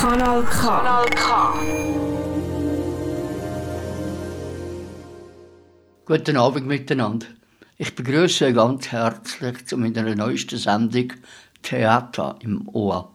Kanal 0.00 0.42
K. 0.42 0.60
Kanal 0.60 1.06
K. 1.10 1.54
Guten 6.06 6.36
Abend 6.36 6.66
miteinander. 6.66 7.26
Ich 7.76 7.94
begrüße 7.94 8.46
euch 8.46 8.54
ganz 8.54 8.88
herzlich 8.88 9.66
zu 9.66 9.76
meiner 9.76 10.14
neuesten 10.16 10.58
Sendung 10.58 11.12
Theater 11.62 12.36
im 12.40 12.68
Ohr. 12.68 13.14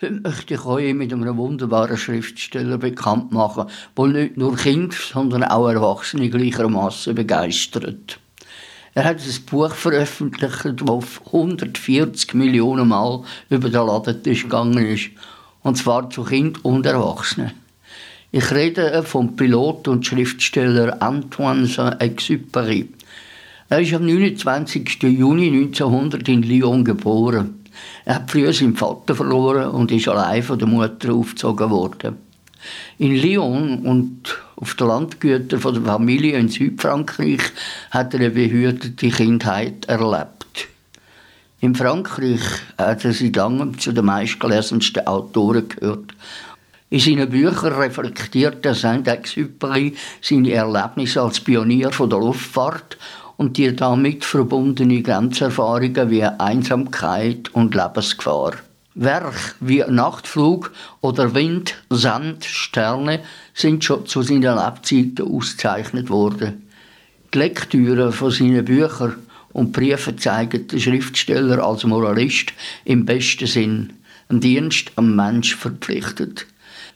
Heute 0.00 0.20
möchte 0.20 0.54
ich 0.54 0.64
euch 0.64 0.94
mit 0.94 1.12
einem 1.12 1.36
wunderbaren 1.36 1.96
Schriftsteller 1.96 2.78
bekannt 2.78 3.32
machen, 3.32 3.68
der 3.98 4.06
nicht 4.06 4.36
nur 4.36 4.56
Kinder, 4.56 4.94
sondern 4.96 5.42
auch 5.44 5.68
Erwachsene 5.68 6.30
gleichermaßen 6.30 7.14
begeistert. 7.14 8.19
Er 8.92 9.04
hat 9.04 9.18
ein 9.20 9.44
Buch 9.46 9.72
veröffentlicht, 9.72 10.64
das 10.64 11.20
140 11.26 12.34
Millionen 12.34 12.88
Mal 12.88 13.22
über 13.48 13.68
den 13.68 13.86
Ladentisch 13.86 14.42
gegangen 14.42 14.84
ist 14.84 15.10
und 15.62 15.76
zwar 15.76 16.10
zu 16.10 16.24
Kind 16.24 16.64
und 16.64 16.86
Erwachsenen. 16.86 17.52
Ich 18.32 18.50
rede 18.50 19.02
vom 19.02 19.36
Pilot 19.36 19.88
und 19.88 20.06
Schriftsteller 20.06 21.00
Antoine 21.02 21.66
Saint-Exupéry. 21.66 22.88
Er 23.68 23.80
ist 23.80 23.94
am 23.94 24.06
29. 24.06 25.02
Juni 25.02 25.48
1900 25.48 26.28
in 26.28 26.42
Lyon 26.42 26.84
geboren. 26.84 27.64
Er 28.04 28.16
hat 28.16 28.30
früher 28.30 28.52
seinen 28.52 28.76
Vater 28.76 29.14
verloren 29.14 29.70
und 29.70 29.92
ist 29.92 30.08
allein 30.08 30.42
von 30.42 30.58
der 30.58 30.68
Mutter 30.68 31.12
aufgezogen 31.12 31.70
worden. 31.70 32.29
In 32.98 33.16
Lyon 33.16 33.86
und 33.86 34.38
auf 34.56 34.74
den 34.74 34.88
Landgütern 34.88 35.48
der 35.48 35.82
Familie 35.82 36.38
in 36.38 36.48
Südfrankreich 36.48 37.40
hat 37.90 38.14
er 38.14 38.20
eine 38.20 38.30
behütete 38.30 39.08
Kindheit 39.08 39.86
erlebt. 39.86 40.68
In 41.60 41.74
Frankreich 41.74 42.40
hat 42.78 43.04
er 43.04 43.12
seit 43.12 43.36
langem 43.36 43.78
zu 43.78 43.92
den 43.92 44.06
meistgelesensten 44.06 45.06
Autoren 45.06 45.68
gehört. 45.68 46.14
In 46.88 47.00
seinen 47.00 47.30
Büchern 47.30 47.74
reflektiert 47.74 48.64
der 48.64 48.74
Saint-Exupéry 48.74 49.94
seine 50.20 50.52
Erlebnisse 50.52 51.22
als 51.22 51.38
Pionier 51.40 51.92
von 51.92 52.10
der 52.10 52.18
Luftfahrt 52.18 52.98
und 53.36 53.56
die 53.56 53.76
damit 53.76 54.24
verbundene 54.24 55.00
Grenzerfahrungen 55.02 56.10
wie 56.10 56.24
Einsamkeit 56.24 57.48
und 57.54 57.74
Lebensgefahr. 57.74 58.54
Werk 58.94 59.54
wie 59.60 59.84
Nachtflug 59.88 60.72
oder 61.00 61.34
Wind, 61.34 61.76
Sand, 61.90 62.44
Sterne 62.44 63.20
sind 63.54 63.84
schon 63.84 64.06
zu 64.06 64.22
seinen 64.22 64.42
Lebzeiten 64.42 65.28
ausgezeichnet 65.28 66.10
worden. 66.10 66.66
Die 67.32 67.38
Lektüre 67.38 68.10
von 68.10 68.32
seinen 68.32 68.64
Büchern 68.64 69.14
und 69.52 69.72
Briefe 69.72 70.16
zeigen 70.16 70.66
den 70.66 70.80
Schriftsteller 70.80 71.62
als 71.64 71.84
Moralist 71.84 72.52
im 72.84 73.04
besten 73.04 73.46
Sinn, 73.46 73.92
einen 74.28 74.40
Dienst 74.40 74.90
am 74.96 75.14
Mensch 75.14 75.54
verpflichtet. 75.54 76.46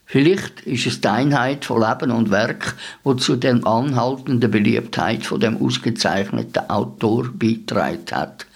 Vielleicht 0.05 0.63
ist 0.63 0.87
es 0.87 1.01
die 1.01 1.09
Einheit 1.09 1.65
von 1.65 1.81
Leben 1.81 2.11
und 2.11 2.31
Werk, 2.31 2.75
wo 3.05 3.15
zu 3.15 3.37
der 3.37 3.65
anhaltenden 3.67 4.51
Beliebtheit 4.51 5.25
von 5.25 5.41
dem 5.41 5.63
ausgezeichneten 5.63 6.69
Autor 6.69 7.31
beitragen 7.33 8.05
hat. 8.13 8.47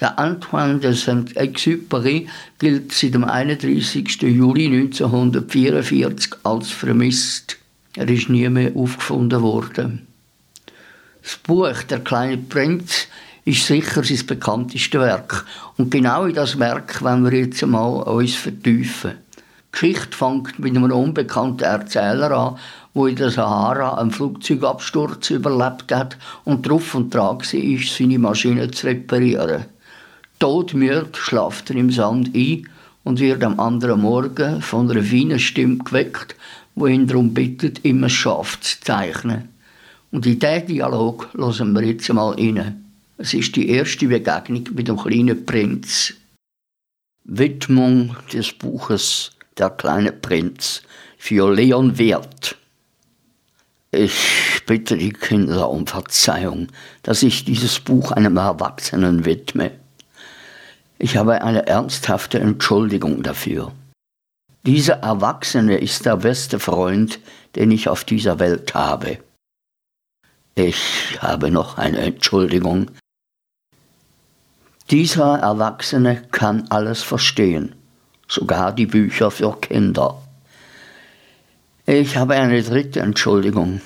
Der 0.00 0.18
Antoine 0.18 0.80
de 0.80 0.92
Saint-Exupéry 0.92 2.26
gilt 2.58 2.92
seit 2.92 3.14
dem 3.14 3.24
31. 3.24 4.22
Juli 4.22 4.66
1944 4.66 6.34
als 6.42 6.70
vermisst. 6.70 7.56
Er 7.96 8.08
ist 8.08 8.28
nie 8.28 8.48
mehr 8.48 8.72
aufgefunden 8.74 9.40
worden. 9.40 10.06
Das 11.22 11.36
Buch 11.36 11.82
Der 11.84 12.00
kleine 12.00 12.38
Prinz 12.38 13.06
ist 13.44 13.66
sicher 13.66 14.02
sein 14.02 14.26
bekanntestes 14.26 15.00
Werk. 15.00 15.46
Und 15.76 15.90
genau 15.90 16.24
in 16.24 16.34
das 16.34 16.58
Werk 16.58 17.02
wollen 17.02 17.30
wir 17.30 17.38
jetzt 17.38 17.62
einmal 17.62 18.02
uns 18.02 18.34
vertiefen. 18.34 19.12
Die 19.36 19.72
Geschichte 19.72 20.16
fängt 20.16 20.58
mit 20.58 20.76
einem 20.76 20.90
unbekannten 20.90 21.64
Erzähler 21.64 22.30
an, 22.30 22.56
der 22.94 23.06
in 23.06 23.16
der 23.16 23.30
Sahara 23.30 23.94
einen 23.94 24.10
Flugzeugabsturz 24.10 25.30
überlebt 25.30 25.92
hat 25.92 26.16
und 26.44 26.66
drauf 26.66 26.94
und 26.94 27.12
dran 27.12 27.38
war, 27.38 27.44
seine 27.44 28.18
Maschine 28.18 28.70
zu 28.70 28.86
reparieren. 28.86 29.66
Todmüde 30.38 31.08
schlaft 31.14 31.70
er 31.70 31.76
im 31.76 31.90
Sand 31.90 32.34
ein 32.34 32.68
und 33.04 33.20
wird 33.20 33.42
am 33.44 33.60
anderen 33.60 34.00
Morgen 34.00 34.60
von 34.60 34.90
einer 34.90 35.02
feinen 35.02 35.38
Stimme 35.38 35.78
geweckt, 35.78 36.36
die 36.74 36.90
ihn 36.90 37.06
darum 37.06 37.34
bittet, 37.34 37.84
immer 37.84 38.08
Schaf 38.08 38.60
zu 38.60 38.80
zeichnen. 38.80 39.48
Und 40.10 40.26
in 40.26 40.38
diesen 40.38 40.66
Dialog 40.66 41.28
hören 41.34 41.72
wir 41.72 41.82
jetzt 41.82 42.08
einmal 42.08 42.34
rein. 42.34 42.84
Es 43.16 43.34
ist 43.34 43.54
die 43.56 43.68
erste 43.68 44.08
Begegnung 44.08 44.68
mit 44.74 44.88
dem 44.88 44.96
kleinen 44.96 45.44
Prinz. 45.44 46.14
Widmung 47.24 48.16
des 48.32 48.52
Buches 48.52 49.30
Der 49.56 49.70
kleine 49.70 50.12
Prinz 50.12 50.82
für 51.16 51.52
Leon 51.54 51.96
Wirth. 51.96 52.56
Ich 53.92 54.62
bitte 54.66 54.96
die 54.96 55.12
Kinder 55.12 55.70
um 55.70 55.86
Verzeihung, 55.86 56.68
dass 57.02 57.22
ich 57.22 57.44
dieses 57.44 57.78
Buch 57.78 58.10
einem 58.12 58.36
Erwachsenen 58.36 59.24
widme. 59.24 59.70
Ich 60.98 61.16
habe 61.16 61.42
eine 61.42 61.66
ernsthafte 61.66 62.38
Entschuldigung 62.38 63.22
dafür. 63.22 63.72
Dieser 64.64 64.94
Erwachsene 64.94 65.76
ist 65.78 66.06
der 66.06 66.16
beste 66.16 66.58
Freund, 66.58 67.20
den 67.56 67.70
ich 67.70 67.88
auf 67.88 68.04
dieser 68.04 68.38
Welt 68.38 68.74
habe. 68.74 69.18
Ich 70.54 71.18
habe 71.20 71.50
noch 71.50 71.76
eine 71.78 71.98
Entschuldigung 71.98 72.90
dieser 74.90 75.38
Erwachsene 75.38 76.24
kann 76.30 76.66
alles 76.68 77.02
verstehen, 77.02 77.74
sogar 78.28 78.70
die 78.70 78.84
Bücher 78.84 79.30
für 79.30 79.58
Kinder. 79.58 80.20
Ich 81.86 82.18
habe 82.18 82.34
eine 82.34 82.62
dritte 82.62 83.00
Entschuldigung. 83.00 83.80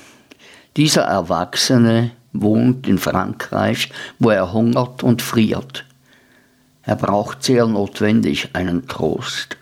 Dieser 0.77 1.03
Erwachsene 1.03 2.11
wohnt 2.33 2.89
in 2.89 2.99
Frankreich, 2.99 3.91
wo 4.19 4.31
er 4.31 4.53
hungert 4.53 5.05
und 5.05 5.23
friert. 5.23 5.85
Er 6.89 6.97
braucht 6.97 7.45
sehr 7.45 7.67
notwendig 7.67 8.49
einen 8.55 8.89
Trost. 8.89 9.59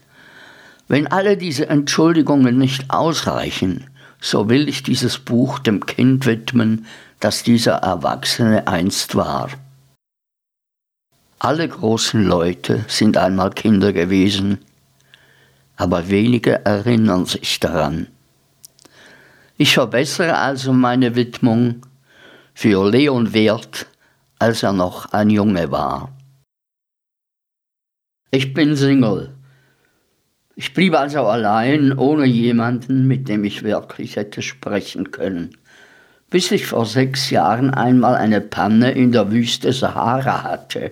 Wenn 0.86 1.08
alle 1.08 1.36
diese 1.36 1.68
Entschuldigungen 1.68 2.56
nicht 2.56 2.88
ausreichen, 2.88 3.90
so 4.20 4.48
will 4.48 4.68
ich 4.68 4.84
dieses 4.84 5.18
Buch 5.18 5.58
dem 5.58 5.84
Kind 5.84 6.24
widmen, 6.24 6.86
das 7.18 7.42
dieser 7.42 7.78
Erwachsene 7.78 8.68
einst 8.68 9.16
war. 9.16 9.50
Alle 11.40 11.68
großen 11.68 12.22
Leute 12.22 12.84
sind 12.86 13.16
einmal 13.16 13.50
Kinder 13.50 13.92
gewesen, 13.92 14.58
aber 15.76 16.08
wenige 16.08 16.64
erinnern 16.64 17.26
sich 17.26 17.58
daran. 17.58 18.06
Ich 19.56 19.74
verbessere 19.74 20.36
also 20.36 20.72
meine 20.72 21.16
Widmung 21.16 21.82
für 22.54 22.88
Leon 22.88 23.34
Wert, 23.34 23.86
als 24.38 24.62
er 24.62 24.72
noch 24.72 25.12
ein 25.12 25.30
Junge 25.30 25.72
war. 25.72 26.12
Ich 28.32 28.52
bin 28.52 28.74
Single. 28.74 29.30
Ich 30.56 30.74
blieb 30.74 30.94
also 30.94 31.20
allein, 31.26 31.96
ohne 31.96 32.24
jemanden, 32.24 33.06
mit 33.06 33.28
dem 33.28 33.44
ich 33.44 33.62
wirklich 33.62 34.16
hätte 34.16 34.42
sprechen 34.42 35.12
können, 35.12 35.50
bis 36.28 36.50
ich 36.50 36.66
vor 36.66 36.86
sechs 36.86 37.30
Jahren 37.30 37.72
einmal 37.72 38.16
eine 38.16 38.40
Panne 38.40 38.90
in 38.90 39.12
der 39.12 39.30
Wüste 39.30 39.72
Sahara 39.72 40.42
hatte. 40.42 40.90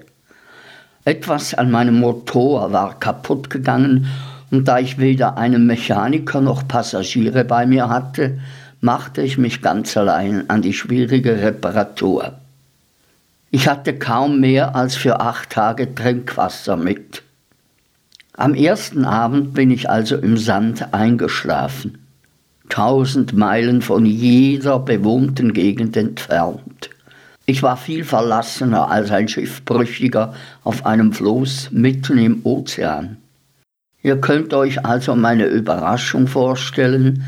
Etwas 1.05 1.55
an 1.55 1.73
meinem 1.73 1.99
Motor 1.99 2.71
war 2.73 3.01
kaputt 3.01 3.51
gegangen 3.51 4.07
und 4.53 4.69
da 4.69 4.79
ich 4.79 4.99
weder 4.99 5.37
einen 5.37 5.67
Mechaniker 5.67 6.41
noch 6.41 6.69
Passagiere 6.69 7.45
bei 7.45 7.67
mir 7.67 7.89
hatte, 7.89 8.39
machte 8.81 9.23
ich 9.23 9.39
mich 9.39 9.61
ganz 9.61 9.97
allein 9.97 10.49
an 10.49 10.63
die 10.63 10.73
schwierige 10.73 11.43
Reparatur. 11.43 12.35
Ich 13.51 13.67
hatte 13.67 13.99
kaum 13.99 14.39
mehr 14.39 14.77
als 14.77 14.95
für 14.95 15.19
acht 15.19 15.51
Tage 15.51 15.93
Trinkwasser 15.97 16.77
mit. 16.77 17.24
Am 18.37 18.55
ersten 18.55 19.05
Abend 19.05 19.55
bin 19.55 19.71
ich 19.71 19.89
also 19.89 20.17
im 20.17 20.37
Sand 20.37 20.93
eingeschlafen, 20.93 21.99
tausend 22.69 23.33
Meilen 23.33 23.81
von 23.81 24.05
jeder 24.05 24.81
bewohnten 24.81 25.53
Gegend 25.53 25.97
entfernt. 25.97 26.91
Ich 27.47 27.63
war 27.63 27.77
viel 27.77 28.03
verlassener 28.03 28.91
als 28.91 29.13
ein 29.13 29.29
Schiffbrüchiger 29.29 30.35
auf 30.65 30.85
einem 30.85 31.13
Floß 31.13 31.71
mitten 31.71 32.19
im 32.19 32.41
Ozean. 32.45 33.19
Ihr 34.03 34.21
könnt 34.21 34.53
euch 34.53 34.85
also 34.85 35.15
meine 35.15 35.47
Überraschung 35.47 36.27
vorstellen, 36.27 37.25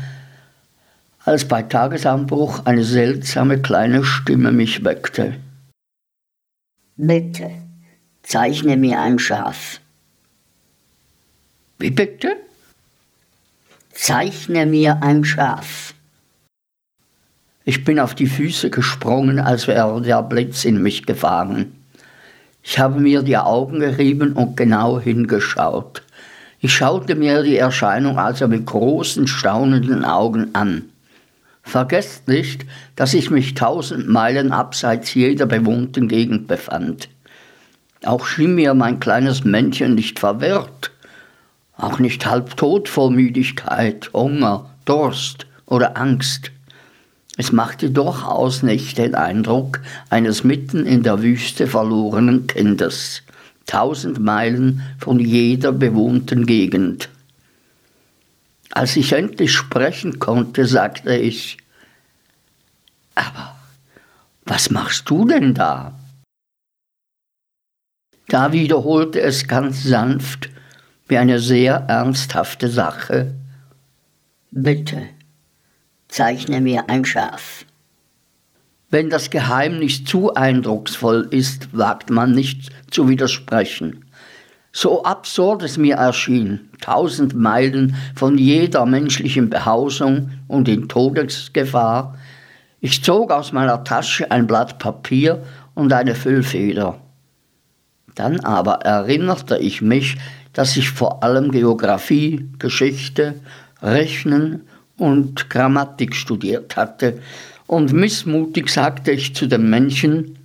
als 1.23 1.45
bei 1.45 1.61
Tagesanbruch 1.61 2.65
eine 2.65 2.83
seltsame 2.83 3.61
kleine 3.61 4.03
Stimme 4.03 4.51
mich 4.51 4.83
weckte. 4.83 5.35
Bitte, 6.97 7.49
zeichne 8.23 8.75
mir 8.75 8.99
ein 8.99 9.19
Schaf. 9.19 9.79
Wie 11.79 11.91
bitte? 11.91 12.35
Zeichne 13.93 14.65
mir 14.65 15.03
ein 15.03 15.23
Schaf. 15.23 15.93
Ich 17.65 17.83
bin 17.83 17.99
auf 17.99 18.15
die 18.15 18.27
Füße 18.27 18.69
gesprungen, 18.69 19.39
als 19.39 19.67
wäre 19.67 20.01
der 20.01 20.23
Blitz 20.23 20.65
in 20.65 20.81
mich 20.81 21.05
gefahren. 21.05 21.73
Ich 22.63 22.79
habe 22.79 22.99
mir 22.99 23.21
die 23.21 23.37
Augen 23.37 23.79
gerieben 23.79 24.33
und 24.33 24.57
genau 24.57 24.99
hingeschaut. 24.99 26.01
Ich 26.59 26.73
schaute 26.73 27.15
mir 27.15 27.43
die 27.43 27.57
Erscheinung 27.57 28.17
also 28.17 28.47
mit 28.47 28.65
großen, 28.65 29.27
staunenden 29.27 30.03
Augen 30.03 30.55
an. 30.55 30.89
Vergesst 31.61 32.27
nicht, 32.27 32.65
dass 32.95 33.13
ich 33.13 33.29
mich 33.29 33.53
tausend 33.53 34.07
Meilen 34.07 34.51
abseits 34.51 35.13
jeder 35.13 35.45
bewohnten 35.45 36.07
Gegend 36.07 36.47
befand. 36.47 37.09
Auch 38.03 38.25
schien 38.25 38.55
mir 38.55 38.73
mein 38.73 38.99
kleines 38.99 39.43
Männchen 39.43 39.93
nicht 39.93 40.19
verwirrt, 40.19 40.91
auch 41.77 41.99
nicht 41.99 42.25
halbtot 42.25 42.89
vor 42.89 43.11
Müdigkeit, 43.11 44.11
Hunger, 44.13 44.69
Durst 44.85 45.47
oder 45.65 45.97
Angst. 45.97 46.51
Es 47.37 47.51
machte 47.51 47.91
durchaus 47.91 48.63
nicht 48.63 48.97
den 48.97 49.13
Eindruck 49.13 49.81
eines 50.09 50.43
mitten 50.43 50.85
in 50.85 51.03
der 51.03 51.21
Wüste 51.21 51.67
verlorenen 51.67 52.47
Kindes, 52.47 53.21
tausend 53.67 54.19
Meilen 54.19 54.81
von 54.97 55.19
jeder 55.19 55.71
bewohnten 55.71 56.47
Gegend. 56.47 57.09
Als 58.71 58.95
ich 58.95 59.13
endlich 59.13 59.53
sprechen 59.53 60.19
konnte, 60.19 60.65
sagte 60.65 61.15
ich, 61.15 61.57
aber 63.13 63.55
was 64.45 64.69
machst 64.69 65.09
du 65.09 65.25
denn 65.25 65.53
da? 65.53 65.93
Da 68.27 68.51
wiederholte 68.51 69.21
es 69.21 69.47
ganz 69.47 69.83
sanft, 69.83 70.49
wie 71.07 71.17
eine 71.17 71.39
sehr 71.39 71.85
ernsthafte 71.87 72.69
Sache. 72.69 73.33
Bitte, 74.51 75.03
zeichne 76.07 76.61
mir 76.61 76.89
ein 76.89 77.05
Schaf. 77.05 77.65
Wenn 78.89 79.09
das 79.09 79.29
Geheimnis 79.29 80.05
zu 80.05 80.33
eindrucksvoll 80.33 81.27
ist, 81.31 81.77
wagt 81.77 82.09
man 82.09 82.31
nicht 82.31 82.69
zu 82.89 83.09
widersprechen. 83.09 84.05
So 84.71 85.03
absurd 85.03 85.63
es 85.63 85.77
mir 85.77 85.95
erschien, 85.95 86.69
tausend 86.81 87.33
Meilen 87.33 87.95
von 88.15 88.37
jeder 88.37 88.85
menschlichen 88.85 89.49
Behausung 89.49 90.31
und 90.47 90.69
in 90.69 90.87
Todesgefahr, 90.87 92.17
ich 92.79 93.03
zog 93.03 93.31
aus 93.31 93.51
meiner 93.51 93.83
Tasche 93.83 94.29
ein 94.29 94.45
Blatt 94.45 94.77
Papier 94.77 95.43
und 95.73 95.91
eine 95.91 96.15
Füllfeder. 96.15 97.01
Dann 98.15 98.39
aber 98.41 98.85
erinnerte 98.85 99.57
ich 99.57 99.81
mich, 99.81 100.17
dass 100.57 100.75
ich 100.75 100.89
vor 100.89 101.23
allem 101.23 101.51
Geographie, 101.51 102.49
Geschichte, 102.57 103.35
Rechnen 103.79 104.61
und 104.97 105.51
Grammatik 105.51 106.15
studiert 106.15 106.75
hatte, 106.75 107.21
und 107.67 107.93
missmutig 107.93 108.69
sagte 108.69 109.11
ich 109.11 109.35
zu 109.35 109.45
dem 109.45 109.69
Männchen, 109.69 110.39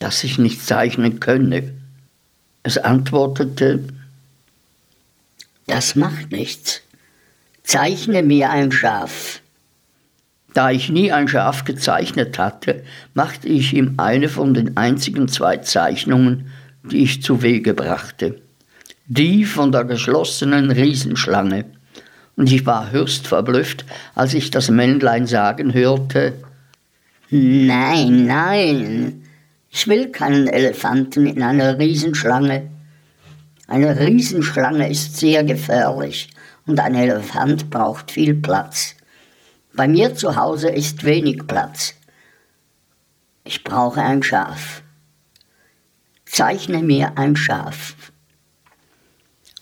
dass 0.00 0.24
ich 0.24 0.38
nicht 0.38 0.66
zeichnen 0.66 1.20
könne. 1.20 1.74
Es 2.64 2.76
antwortete, 2.76 3.84
Das 5.68 5.94
macht 5.94 6.32
nichts. 6.32 6.82
Zeichne 7.62 8.24
mir 8.24 8.50
ein 8.50 8.72
Schaf. 8.72 9.42
Da 10.54 10.72
ich 10.72 10.88
nie 10.88 11.12
ein 11.12 11.28
Schaf 11.28 11.62
gezeichnet 11.62 12.36
hatte, 12.40 12.82
machte 13.14 13.46
ich 13.46 13.74
ihm 13.74 13.94
eine 13.98 14.28
von 14.28 14.54
den 14.54 14.76
einzigen 14.76 15.28
zwei 15.28 15.58
Zeichnungen, 15.58 16.50
die 16.82 17.04
ich 17.04 17.22
zu 17.22 17.42
Wege 17.42 17.74
brachte. 17.74 18.40
Die 19.08 19.44
von 19.44 19.70
der 19.70 19.84
geschlossenen 19.84 20.70
Riesenschlange. 20.70 21.66
Und 22.36 22.50
ich 22.50 22.66
war 22.66 22.90
höchst 22.90 23.28
verblüfft, 23.28 23.84
als 24.14 24.34
ich 24.34 24.50
das 24.50 24.68
Männlein 24.68 25.26
sagen 25.26 25.72
hörte, 25.72 26.34
Nein, 27.30 28.26
nein, 28.26 29.24
ich 29.70 29.88
will 29.88 30.10
keinen 30.10 30.46
Elefanten 30.46 31.26
in 31.26 31.42
einer 31.42 31.78
Riesenschlange. 31.78 32.70
Eine 33.68 33.98
Riesenschlange 33.98 34.88
ist 34.88 35.16
sehr 35.16 35.42
gefährlich 35.44 36.30
und 36.66 36.78
ein 36.78 36.94
Elefant 36.94 37.68
braucht 37.70 38.10
viel 38.10 38.34
Platz. 38.34 38.94
Bei 39.74 39.88
mir 39.88 40.14
zu 40.14 40.36
Hause 40.36 40.70
ist 40.70 41.04
wenig 41.04 41.46
Platz. 41.46 41.94
Ich 43.44 43.62
brauche 43.64 44.00
ein 44.00 44.22
Schaf. 44.22 44.82
Zeichne 46.24 46.82
mir 46.82 47.16
ein 47.16 47.36
Schaf. 47.36 47.94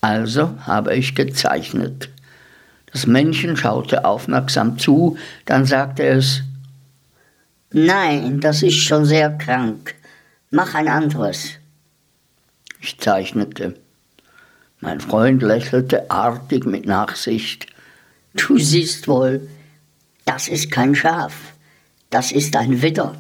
Also 0.05 0.59
habe 0.67 0.95
ich 0.95 1.15
gezeichnet. 1.15 2.11
Das 2.93 3.07
Männchen 3.07 3.57
schaute 3.57 4.05
aufmerksam 4.05 4.79
zu, 4.79 5.17
dann 5.47 5.65
sagte 5.65 6.05
es, 6.05 6.43
Nein, 7.73 8.39
das 8.39 8.63
ist 8.63 8.77
schon 8.77 9.07
sehr 9.07 9.31
krank. 9.31 9.95
Mach 10.51 10.75
ein 10.75 10.89
anderes. 10.89 11.53
Ich 12.83 13.01
zeichnete. 13.01 13.77
Mein 14.81 15.01
Freund 15.01 15.43
lächelte 15.43 16.11
artig 16.11 16.67
mit 16.67 16.85
Nachsicht. 16.85 17.67
Du 18.35 18.59
siehst 18.59 19.09
wohl, 19.09 19.49
das 20.27 20.49
ist 20.49 20.71
kein 20.71 20.95
Schaf, 20.95 21.33
das 22.11 22.31
ist 22.31 22.55
ein 22.57 22.83
Widder. 22.83 23.15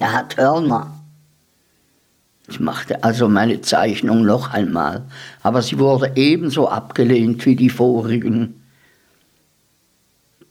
Er 0.00 0.12
hat 0.14 0.36
Hörner. 0.36 0.98
Ich 2.52 2.60
machte 2.60 3.02
also 3.02 3.30
meine 3.30 3.62
Zeichnung 3.62 4.26
noch 4.26 4.50
einmal, 4.50 5.06
aber 5.42 5.62
sie 5.62 5.78
wurde 5.78 6.12
ebenso 6.16 6.68
abgelehnt 6.68 7.46
wie 7.46 7.56
die 7.56 7.70
vorigen. 7.70 8.62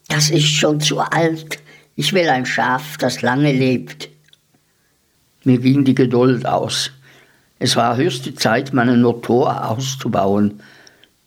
Das 0.08 0.28
ist 0.28 0.48
schon 0.48 0.80
zu 0.80 0.98
alt. 0.98 1.60
Ich 1.94 2.12
will 2.12 2.28
ein 2.28 2.44
Schaf, 2.44 2.96
das 2.96 3.22
lange 3.22 3.52
lebt. 3.52 4.08
Mir 5.44 5.58
ging 5.58 5.84
die 5.84 5.94
Geduld 5.94 6.44
aus. 6.44 6.90
Es 7.60 7.76
war 7.76 7.96
höchste 7.96 8.34
Zeit, 8.34 8.72
meinen 8.72 9.02
Motor 9.02 9.70
auszubauen. 9.70 10.60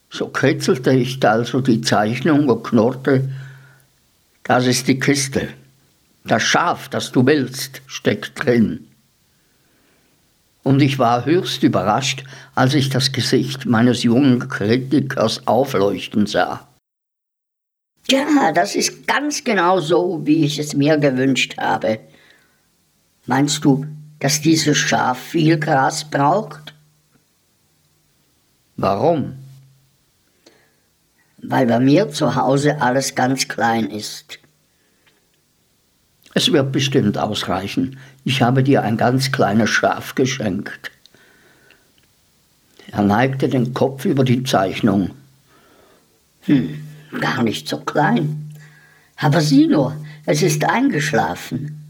So 0.10 0.28
kritzelte 0.28 0.92
ich 0.92 1.26
also 1.26 1.62
die 1.62 1.80
Zeichnung 1.80 2.50
und 2.50 2.64
knurrte, 2.66 3.30
das 4.44 4.68
ist 4.68 4.90
die 4.90 5.00
Kiste. 5.00 5.48
Das 6.26 6.44
Schaf, 6.44 6.90
das 6.90 7.14
du 7.14 7.26
willst, 7.26 7.82
steckt 7.88 8.44
drin. 8.44 8.85
Und 10.66 10.82
ich 10.82 10.98
war 10.98 11.26
höchst 11.26 11.62
überrascht, 11.62 12.24
als 12.56 12.74
ich 12.74 12.90
das 12.90 13.12
Gesicht 13.12 13.68
meines 13.68 14.02
jungen 14.02 14.50
Kritikers 14.50 15.46
aufleuchten 15.46 16.26
sah. 16.26 16.68
Ja, 18.10 18.52
das 18.52 18.76
ist 18.76 19.06
ganz 19.06 19.44
genau 19.44 19.80
so, 19.80 20.26
wie 20.26 20.44
ich 20.44 20.58
es 20.58 20.74
mir 20.74 20.98
gewünscht 20.98 21.56
habe. 21.60 22.00
Meinst 23.28 23.64
du, 23.64 23.86
dass 24.20 24.42
dieses 24.42 24.76
Schaf 24.76 25.20
viel 25.20 25.60
Gras 25.60 26.10
braucht? 26.10 26.74
Warum? 28.76 29.36
Weil 31.44 31.68
bei 31.68 31.80
mir 31.80 32.10
zu 32.10 32.34
Hause 32.34 32.82
alles 32.82 33.14
ganz 33.14 33.48
klein 33.48 33.92
ist. 33.92 34.40
Es 36.34 36.52
wird 36.52 36.72
bestimmt 36.72 37.20
ausreichen. 37.20 38.00
Ich 38.28 38.42
habe 38.42 38.64
dir 38.64 38.82
ein 38.82 38.98
ganz 38.98 39.32
kleines 39.32 39.70
Schaf 39.70 40.16
geschenkt. 40.16 40.90
Er 42.92 43.04
neigte 43.04 43.48
den 43.48 43.76
Kopf 43.76 44.04
über 44.04 44.24
die 44.24 44.44
Zeichnung. 44.44 45.12
Hm, 46.42 46.84
gar 47.22 47.44
nicht 47.44 47.70
so 47.70 47.78
klein. 47.78 48.52
Aber 49.18 49.42
sieh 49.42 49.68
nur, 49.68 49.96
es 50.26 50.42
ist 50.42 50.66
eingeschlafen. 50.66 51.84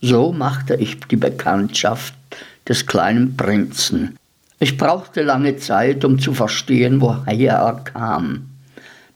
So 0.00 0.32
machte 0.32 0.74
ich 0.74 0.98
die 1.00 1.16
Bekanntschaft 1.16 2.14
des 2.68 2.86
kleinen 2.86 3.36
Prinzen. 3.36 4.16
Ich 4.58 4.76
brauchte 4.76 5.22
lange 5.22 5.56
Zeit, 5.56 6.04
um 6.04 6.18
zu 6.18 6.34
verstehen, 6.34 7.00
woher 7.00 7.56
er 7.56 7.80
kam. 7.84 8.50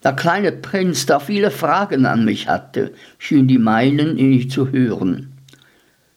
Der 0.04 0.12
kleine 0.12 0.52
Prinz, 0.52 1.04
der 1.04 1.18
viele 1.18 1.50
Fragen 1.50 2.06
an 2.06 2.24
mich 2.24 2.46
hatte, 2.46 2.92
schien 3.18 3.48
die 3.48 3.58
meinen 3.58 4.14
nicht 4.14 4.52
zu 4.52 4.70
hören. 4.70 5.31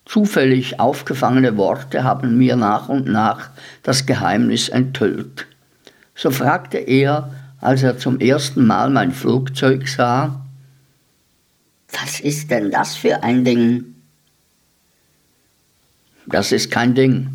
Zufällig 0.05 0.79
aufgefangene 0.79 1.57
Worte 1.57 2.03
haben 2.03 2.37
mir 2.37 2.55
nach 2.55 2.89
und 2.89 3.07
nach 3.07 3.49
das 3.81 4.05
Geheimnis 4.05 4.69
enthüllt. 4.69 5.47
So 6.13 6.31
fragte 6.31 6.77
er, 6.77 7.33
als 7.59 7.81
er 7.81 7.97
zum 7.97 8.19
ersten 8.19 8.65
Mal 8.65 8.89
mein 8.89 9.11
Flugzeug 9.11 9.87
sah, 9.87 10.45
Was 11.91 12.19
ist 12.19 12.51
denn 12.51 12.71
das 12.71 12.95
für 12.95 13.23
ein 13.23 13.43
Ding? 13.43 13.95
Das 16.25 16.51
ist 16.51 16.71
kein 16.71 16.93
Ding. 16.95 17.29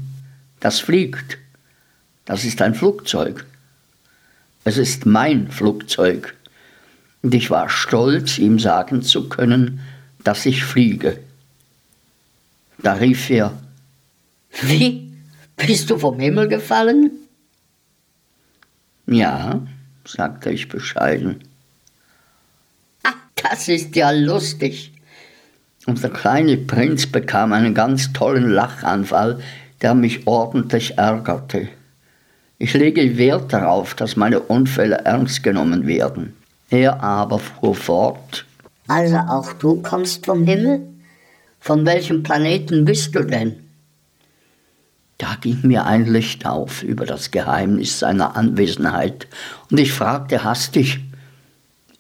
Das 0.61 0.79
fliegt. 0.79 1.39
Das 2.25 2.45
ist 2.45 2.61
ein 2.63 2.75
Flugzeug. 2.75 3.47
Es 4.65 4.77
ist 4.77 5.07
mein 5.07 5.51
Flugzeug. 5.51 6.37
Und 7.23 7.35
ich 7.35 7.51
war 7.51 7.69
stolz, 7.69 8.39
ihm 8.39 8.59
sagen 8.59 9.03
zu 9.03 9.29
können, 9.29 9.81
dass 10.23 10.47
ich 10.47 10.65
fliege. 10.65 11.19
Da 12.83 12.95
rief 12.95 13.31
er, 13.31 13.53
Wie? 14.63 15.13
Bist 15.57 15.91
du 15.91 15.99
vom 15.99 16.19
Himmel 16.19 16.49
gefallen? 16.49 17.11
ja, 19.07 19.61
sagte 20.07 20.51
ich 20.51 20.69
bescheiden. 20.69 21.43
Ach, 23.03 23.15
das 23.43 23.69
ist 23.69 23.95
ja 23.97 24.11
lustig. 24.11 24.93
Und 25.87 26.03
der 26.03 26.11
kleine 26.11 26.57
Prinz 26.57 27.07
bekam 27.07 27.53
einen 27.53 27.75
ganz 27.75 28.13
tollen 28.13 28.49
Lachanfall, 28.51 29.41
der 29.83 29.95
mich 29.95 30.27
ordentlich 30.27 30.97
ärgerte. 30.99 31.69
Ich 32.59 32.75
lege 32.75 33.17
Wert 33.19 33.53
darauf, 33.53 33.95
dass 33.95 34.17
meine 34.17 34.41
Unfälle 34.41 34.99
ernst 35.05 35.43
genommen 35.43 35.87
werden. 35.87 36.37
Er 36.69 37.03
aber 37.03 37.39
fuhr 37.39 37.75
fort. 37.75 38.47
Also 38.87 39.17
auch 39.17 39.53
du 39.55 39.83
kommst 39.83 40.27
vom 40.27 40.45
Himmel? 40.45 40.90
Von 41.61 41.87
welchem 41.87 42.23
Planeten 42.23 42.85
bist 42.85 43.15
du 43.15 43.25
denn? 43.25 43.57
Da 45.19 45.37
ging 45.39 45.61
mir 45.63 45.85
ein 45.85 46.07
Licht 46.07 46.47
auf 46.47 46.83
über 46.83 47.05
das 47.05 47.31
Geheimnis 47.31 47.99
seiner 47.99 48.37
Anwesenheit, 48.37 49.29
und 49.71 49.79
ich 49.79 49.93
fragte 49.93 50.43
hastig, 50.43 51.01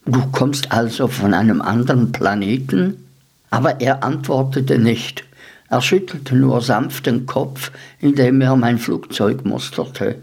Du 0.07 0.26
kommst 0.33 0.73
also 0.73 1.07
von 1.07 1.35
einem 1.35 1.61
anderen 1.61 2.11
Planeten? 2.11 3.07
Aber 3.50 3.81
er 3.81 4.02
antwortete 4.02 4.79
nicht. 4.79 5.25
Er 5.69 5.83
schüttelte 5.83 6.35
nur 6.35 6.62
sanft 6.62 7.07
den 7.07 7.26
Kopf, 7.26 7.71
indem 8.00 8.40
er 8.40 8.57
mein 8.57 8.79
Flugzeug 8.79 9.45
musterte. 9.45 10.17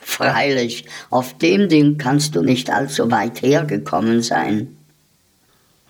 Freilich, 0.00 0.86
auf 1.10 1.36
dem 1.38 1.68
Ding 1.68 1.98
kannst 1.98 2.34
du 2.34 2.42
nicht 2.42 2.70
allzu 2.70 3.10
weit 3.10 3.42
hergekommen 3.42 4.22
sein. 4.22 4.76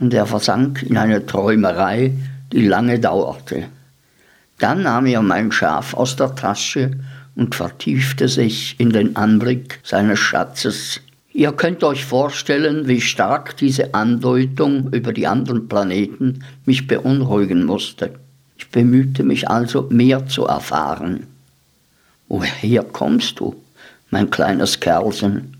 Und 0.00 0.12
er 0.12 0.26
versank 0.26 0.82
in 0.82 0.96
eine 0.96 1.24
Träumerei, 1.24 2.12
die 2.52 2.66
lange 2.66 3.00
dauerte. 3.00 3.68
Dann 4.58 4.82
nahm 4.82 5.06
er 5.06 5.22
mein 5.22 5.50
Schaf 5.50 5.94
aus 5.94 6.16
der 6.16 6.34
Tasche 6.34 6.92
und 7.34 7.54
vertiefte 7.54 8.28
sich 8.28 8.78
in 8.78 8.90
den 8.90 9.16
Anblick 9.16 9.80
seines 9.82 10.18
Schatzes. 10.18 11.00
Ihr 11.32 11.52
könnt 11.52 11.82
euch 11.82 12.04
vorstellen, 12.04 12.86
wie 12.88 13.00
stark 13.00 13.56
diese 13.56 13.94
Andeutung 13.94 14.92
über 14.92 15.14
die 15.14 15.26
anderen 15.26 15.66
Planeten 15.66 16.44
mich 16.66 16.86
beunruhigen 16.86 17.64
musste. 17.64 18.14
Ich 18.56 18.68
bemühte 18.68 19.24
mich 19.24 19.48
also, 19.48 19.88
mehr 19.90 20.26
zu 20.26 20.44
erfahren. 20.44 21.26
Woher 22.28 22.84
kommst 22.84 23.40
du, 23.40 23.56
mein 24.10 24.30
kleines 24.30 24.78
Kerlchen? 24.78 25.56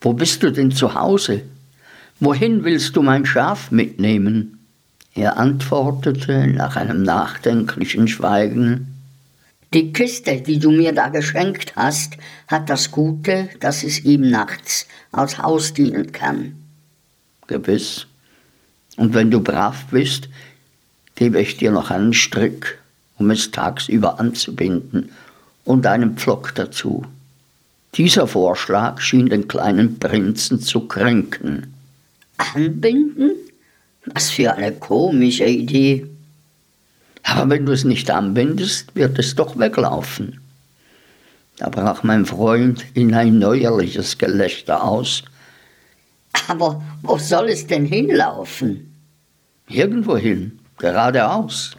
Wo 0.00 0.12
bist 0.12 0.42
du 0.44 0.52
denn 0.52 0.70
zu 0.70 0.94
Hause? 0.94 1.42
Wohin 2.20 2.64
willst 2.64 2.94
du 2.96 3.02
mein 3.02 3.26
Schaf 3.26 3.72
mitnehmen? 3.72 4.57
Er 5.18 5.36
antwortete 5.36 6.46
nach 6.46 6.76
einem 6.76 7.02
nachdenklichen 7.02 8.06
Schweigen, 8.06 8.94
die 9.74 9.92
Kiste, 9.92 10.40
die 10.40 10.60
du 10.60 10.70
mir 10.70 10.92
da 10.92 11.08
geschenkt 11.08 11.74
hast, 11.74 12.16
hat 12.46 12.70
das 12.70 12.92
Gute, 12.92 13.48
dass 13.58 13.82
es 13.82 14.04
ihm 14.04 14.30
nachts 14.30 14.86
aus 15.10 15.38
Haus 15.38 15.74
dienen 15.74 16.12
kann. 16.12 16.54
Gewiss. 17.48 18.06
Und 18.96 19.12
wenn 19.12 19.32
du 19.32 19.40
brav 19.40 19.86
bist, 19.90 20.28
gebe 21.16 21.40
ich 21.40 21.56
dir 21.56 21.72
noch 21.72 21.90
einen 21.90 22.14
Strick, 22.14 22.78
um 23.16 23.28
es 23.30 23.50
tagsüber 23.50 24.20
anzubinden, 24.20 25.10
und 25.64 25.84
einen 25.84 26.16
Pflock 26.16 26.54
dazu. 26.54 27.04
Dieser 27.96 28.28
Vorschlag 28.28 29.00
schien 29.00 29.28
den 29.28 29.48
kleinen 29.48 29.98
Prinzen 29.98 30.60
zu 30.60 30.86
kränken. 30.86 31.74
Anbinden? 32.36 33.32
Was 34.14 34.30
für 34.30 34.54
eine 34.54 34.72
komische 34.72 35.44
Idee. 35.44 36.06
Aber 37.22 37.50
wenn 37.50 37.66
du 37.66 37.72
es 37.72 37.84
nicht 37.84 38.10
anbindest, 38.10 38.94
wird 38.94 39.18
es 39.18 39.34
doch 39.34 39.58
weglaufen. 39.58 40.40
Da 41.56 41.68
brach 41.68 42.04
mein 42.04 42.24
Freund 42.24 42.84
in 42.94 43.14
ein 43.14 43.38
neuerliches 43.38 44.16
Gelächter 44.16 44.84
aus. 44.84 45.24
Aber 46.46 46.82
wo 47.02 47.18
soll 47.18 47.48
es 47.48 47.66
denn 47.66 47.84
hinlaufen? 47.84 48.94
Irgendwohin, 49.68 50.60
geradeaus. 50.78 51.76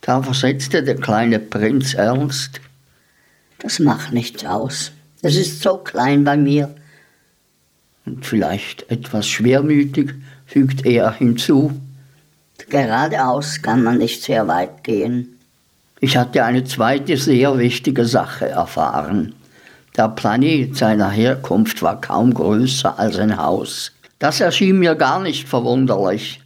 Da 0.00 0.22
versetzte 0.22 0.82
der 0.82 0.96
kleine 0.96 1.38
Prinz 1.38 1.94
ernst. 1.94 2.60
Das 3.58 3.78
macht 3.78 4.12
nichts 4.12 4.44
aus. 4.44 4.92
Es 5.22 5.36
ist 5.36 5.62
so 5.62 5.78
klein 5.78 6.24
bei 6.24 6.36
mir. 6.36 6.74
Und 8.04 8.26
vielleicht 8.26 8.90
etwas 8.90 9.26
schwermütig 9.26 10.14
fügt 10.46 10.84
er 10.86 11.12
hinzu. 11.12 11.72
Geradeaus 12.68 13.60
kann 13.62 13.82
man 13.82 13.98
nicht 13.98 14.22
sehr 14.22 14.48
weit 14.48 14.84
gehen. 14.84 15.38
Ich 16.00 16.16
hatte 16.16 16.44
eine 16.44 16.64
zweite 16.64 17.16
sehr 17.16 17.58
wichtige 17.58 18.04
Sache 18.04 18.48
erfahren. 18.48 19.34
Der 19.96 20.08
Planet 20.08 20.76
seiner 20.76 21.10
Herkunft 21.10 21.82
war 21.82 22.00
kaum 22.00 22.34
größer 22.34 22.98
als 22.98 23.18
ein 23.18 23.36
Haus. 23.36 23.92
Das 24.18 24.40
erschien 24.40 24.78
mir 24.78 24.94
gar 24.96 25.20
nicht 25.20 25.48
verwunderlich. 25.48 26.40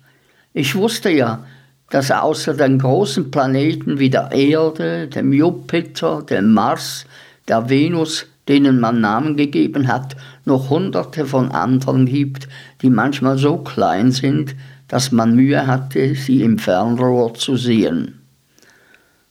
Ich 0.52 0.74
wusste 0.74 1.10
ja, 1.10 1.44
dass 1.90 2.10
außer 2.10 2.54
den 2.54 2.78
großen 2.78 3.30
Planeten 3.30 3.98
wie 3.98 4.10
der 4.10 4.32
Erde, 4.32 5.08
dem 5.08 5.32
Jupiter, 5.32 6.22
dem 6.22 6.52
Mars, 6.52 7.06
der 7.48 7.70
Venus, 7.70 8.26
denen 8.48 8.80
man 8.80 9.00
Namen 9.00 9.36
gegeben 9.36 9.88
hat, 9.88 10.16
noch 10.44 10.70
hunderte 10.70 11.26
von 11.26 11.50
anderen 11.50 12.06
gibt, 12.06 12.48
die 12.82 12.90
manchmal 12.90 13.38
so 13.38 13.58
klein 13.58 14.10
sind, 14.10 14.56
dass 14.88 15.12
man 15.12 15.36
Mühe 15.36 15.66
hatte, 15.66 16.14
sie 16.14 16.42
im 16.42 16.58
Fernrohr 16.58 17.34
zu 17.34 17.56
sehen. 17.56 18.20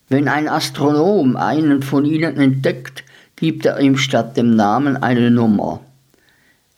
Wenn 0.10 0.28
ein 0.28 0.48
Astronom 0.48 1.36
einen 1.36 1.82
von 1.82 2.06
ihnen 2.06 2.38
entdeckt, 2.38 3.04
gibt 3.36 3.66
er 3.66 3.80
ihm 3.80 3.98
statt 3.98 4.38
dem 4.38 4.56
Namen 4.56 4.96
eine 4.98 5.32
Nummer. 5.32 5.82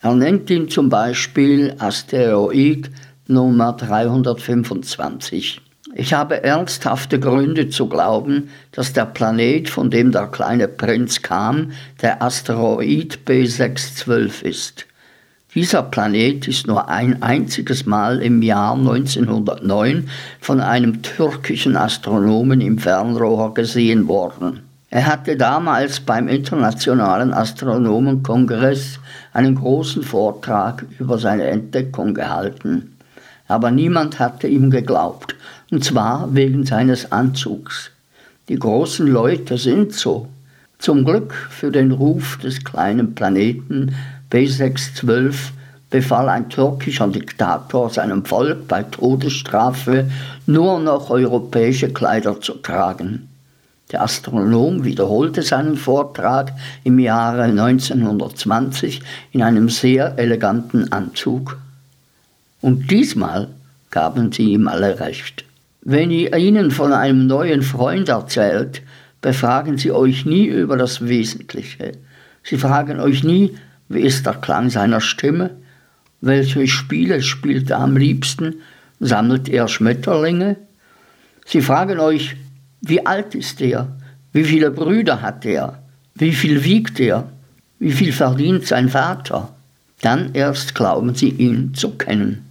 Er 0.00 0.14
nennt 0.14 0.48
ihn 0.50 0.68
zum 0.68 0.88
Beispiel 0.88 1.74
Asteroid 1.78 2.90
Nummer 3.26 3.74
325. 3.74 5.60
Ich 5.94 6.12
habe 6.12 6.44
ernsthafte 6.44 7.18
Gründe 7.18 7.68
zu 7.68 7.88
glauben, 7.88 8.50
dass 8.70 8.92
der 8.92 9.06
Planet, 9.06 9.68
von 9.68 9.90
dem 9.90 10.12
der 10.12 10.28
kleine 10.28 10.68
Prinz 10.68 11.20
kam, 11.20 11.72
der 12.00 12.22
Asteroid 12.22 13.20
B612 13.26 14.42
ist. 14.42 14.86
Dieser 15.52 15.82
Planet 15.82 16.46
ist 16.46 16.68
nur 16.68 16.88
ein 16.88 17.24
einziges 17.24 17.86
Mal 17.86 18.22
im 18.22 18.40
Jahr 18.40 18.74
1909 18.74 20.08
von 20.40 20.60
einem 20.60 21.02
türkischen 21.02 21.76
Astronomen 21.76 22.60
im 22.60 22.78
Fernrohr 22.78 23.52
gesehen 23.52 24.06
worden. 24.06 24.60
Er 24.90 25.06
hatte 25.06 25.36
damals 25.36 25.98
beim 25.98 26.28
Internationalen 26.28 27.34
Astronomenkongress 27.34 29.00
einen 29.32 29.56
großen 29.56 30.04
Vortrag 30.04 30.84
über 31.00 31.18
seine 31.18 31.44
Entdeckung 31.44 32.14
gehalten. 32.14 32.96
Aber 33.48 33.72
niemand 33.72 34.20
hatte 34.20 34.46
ihm 34.46 34.70
geglaubt, 34.70 35.34
und 35.70 35.84
zwar 35.84 36.34
wegen 36.34 36.64
seines 36.66 37.12
Anzugs. 37.12 37.90
Die 38.48 38.58
großen 38.58 39.06
Leute 39.06 39.56
sind 39.58 39.92
so. 39.92 40.28
Zum 40.78 41.04
Glück 41.04 41.32
für 41.32 41.70
den 41.70 41.92
Ruf 41.92 42.38
des 42.38 42.64
kleinen 42.64 43.14
Planeten 43.14 43.94
B612 44.30 45.34
befahl 45.90 46.28
ein 46.28 46.48
türkischer 46.48 47.08
Diktator 47.08 47.90
seinem 47.90 48.24
Volk 48.24 48.66
bei 48.66 48.82
Todesstrafe 48.82 50.10
nur 50.46 50.78
noch 50.78 51.10
europäische 51.10 51.92
Kleider 51.92 52.40
zu 52.40 52.54
tragen. 52.54 53.28
Der 53.92 54.02
Astronom 54.02 54.84
wiederholte 54.84 55.42
seinen 55.42 55.76
Vortrag 55.76 56.52
im 56.84 56.98
Jahre 57.00 57.42
1920 57.42 59.02
in 59.32 59.42
einem 59.42 59.68
sehr 59.68 60.16
eleganten 60.16 60.92
Anzug. 60.92 61.58
Und 62.60 62.90
diesmal 62.90 63.48
gaben 63.90 64.30
sie 64.30 64.52
ihm 64.52 64.68
alle 64.68 65.00
recht. 65.00 65.44
Wenn 65.92 66.12
ihr 66.12 66.36
ihnen 66.36 66.70
von 66.70 66.92
einem 66.92 67.26
neuen 67.26 67.62
Freund 67.62 68.10
erzählt, 68.10 68.80
befragen 69.20 69.76
sie 69.76 69.90
euch 69.90 70.24
nie 70.24 70.46
über 70.46 70.76
das 70.76 71.08
Wesentliche. 71.08 71.98
Sie 72.44 72.58
fragen 72.58 73.00
euch 73.00 73.24
nie, 73.24 73.56
wie 73.88 74.02
ist 74.02 74.24
der 74.24 74.34
Klang 74.34 74.70
seiner 74.70 75.00
Stimme? 75.00 75.50
Welche 76.20 76.68
Spiele 76.68 77.20
spielt 77.22 77.70
er 77.70 77.80
am 77.80 77.96
liebsten? 77.96 78.60
Sammelt 79.00 79.48
er 79.48 79.66
Schmetterlinge? 79.66 80.58
Sie 81.44 81.60
fragen 81.60 81.98
euch, 81.98 82.36
wie 82.82 83.04
alt 83.04 83.34
ist 83.34 83.60
er? 83.60 83.88
Wie 84.32 84.44
viele 84.44 84.70
Brüder 84.70 85.22
hat 85.22 85.44
er? 85.44 85.82
Wie 86.14 86.34
viel 86.34 86.62
wiegt 86.62 87.00
er? 87.00 87.32
Wie 87.80 87.90
viel 87.90 88.12
verdient 88.12 88.64
sein 88.64 88.90
Vater? 88.90 89.56
Dann 90.02 90.34
erst 90.34 90.76
glauben 90.76 91.16
sie 91.16 91.30
ihn 91.30 91.74
zu 91.74 91.90
kennen. 91.96 92.49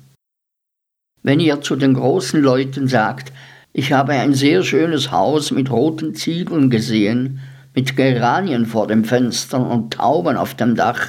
Wenn 1.24 1.40
ihr 1.40 1.62
zu 1.62 1.76
den 1.76 1.94
großen 1.94 2.42
Leuten 2.42 2.88
sagt, 2.88 3.34
ich 3.74 3.94
habe 3.94 4.14
ein 4.14 4.34
sehr 4.34 4.64
schönes 4.64 5.12
Haus 5.12 5.52
mit 5.52 5.70
roten 5.70 6.16
Ziegeln 6.16 6.70
gesehen, 6.70 7.40
mit 7.76 7.96
Geranien 7.96 8.66
vor 8.66 8.88
den 8.88 9.06
Fenstern 9.06 9.66
und 9.66 9.94
Tauben 9.94 10.38
auf 10.38 10.56
dem 10.56 10.76
Dach, 10.76 11.08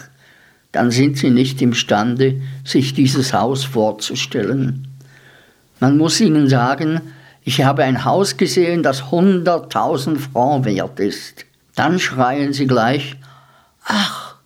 dann 0.73 0.91
sind 0.91 1.17
sie 1.17 1.31
nicht 1.31 1.63
imstande, 1.63 2.41
sich 2.65 2.95
dieses 2.95 3.33
Haus 3.33 3.65
vorzustellen. 3.65 4.87
Man 5.81 5.97
muss 5.97 6.21
ihnen 6.21 6.49
sagen, 6.49 7.01
ich 7.43 7.65
habe 7.65 7.85
ein 7.85 8.05
Haus 8.05 8.37
gesehen, 8.37 8.83
das 8.83 9.05
100.000 9.05 10.19
Francs 10.19 10.67
wert 10.67 11.01
ist. 11.01 11.47
Dann 11.75 11.99
schreien 11.99 12.53
sie 12.53 12.67
gleich, 12.67 13.17
ach, 13.85 14.37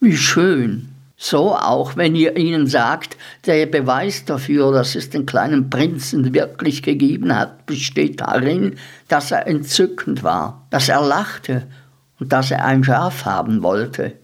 wie 0.00 0.16
schön. 0.16 0.89
So 1.22 1.54
auch, 1.54 1.96
wenn 1.96 2.14
ihr 2.14 2.38
ihnen 2.38 2.66
sagt, 2.66 3.18
der 3.44 3.66
Beweis 3.66 4.24
dafür, 4.24 4.72
dass 4.72 4.94
es 4.94 5.10
den 5.10 5.26
kleinen 5.26 5.68
Prinzen 5.68 6.32
wirklich 6.32 6.82
gegeben 6.82 7.36
hat, 7.36 7.66
besteht 7.66 8.22
darin, 8.22 8.76
dass 9.06 9.30
er 9.30 9.46
entzückend 9.46 10.22
war, 10.22 10.66
dass 10.70 10.88
er 10.88 11.06
lachte 11.06 11.66
und 12.18 12.32
dass 12.32 12.50
er 12.50 12.64
ein 12.64 12.82
Schaf 12.82 13.26
haben 13.26 13.62
wollte. 13.62 14.14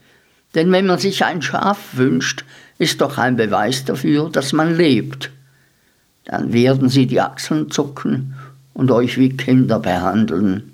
Denn 0.55 0.73
wenn 0.73 0.87
man 0.87 0.99
sich 0.99 1.23
ein 1.23 1.43
Schaf 1.43 1.99
wünscht, 1.99 2.47
ist 2.79 3.03
doch 3.03 3.19
ein 3.19 3.37
Beweis 3.37 3.85
dafür, 3.85 4.31
dass 4.31 4.55
man 4.55 4.75
lebt. 4.75 5.31
Dann 6.25 6.55
werden 6.55 6.89
sie 6.89 7.07
die 7.07 7.21
Achseln 7.21 7.71
zucken 7.71 8.37
und 8.73 8.91
euch 8.91 9.19
wie 9.19 9.37
Kinder 9.37 9.81
behandeln. 9.81 10.73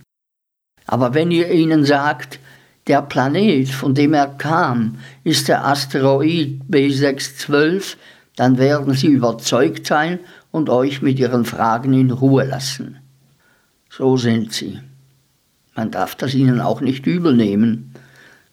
Aber 0.87 1.15
wenn 1.15 1.33
ihr 1.33 1.51
ihnen 1.51 1.85
sagt, 1.85 2.39
der 2.87 3.03
Planet, 3.03 3.69
von 3.69 3.95
dem 3.95 4.15
er 4.15 4.27
kam, 4.27 4.99
ist 5.25 5.49
der 5.49 5.67
Asteroid 5.67 6.63
B612, 6.71 7.97
dann 8.37 8.59
werden 8.59 8.95
sie 8.95 9.09
überzeugt 9.09 9.87
sein 9.87 10.19
und 10.51 10.69
euch 10.69 11.03
mit 11.03 11.19
ihren 11.19 11.45
Fragen 11.45 11.93
in 11.93 12.11
Ruhe 12.11 12.45
lassen. 12.45 12.99
So 13.91 14.17
sind 14.17 14.53
sie. 14.53 14.81
Man 15.75 15.91
darf 15.91 16.15
das 16.15 16.35
ihnen 16.35 16.61
auch 16.61 16.81
nicht 16.81 17.07
übel 17.07 17.35
nehmen. 17.35 17.95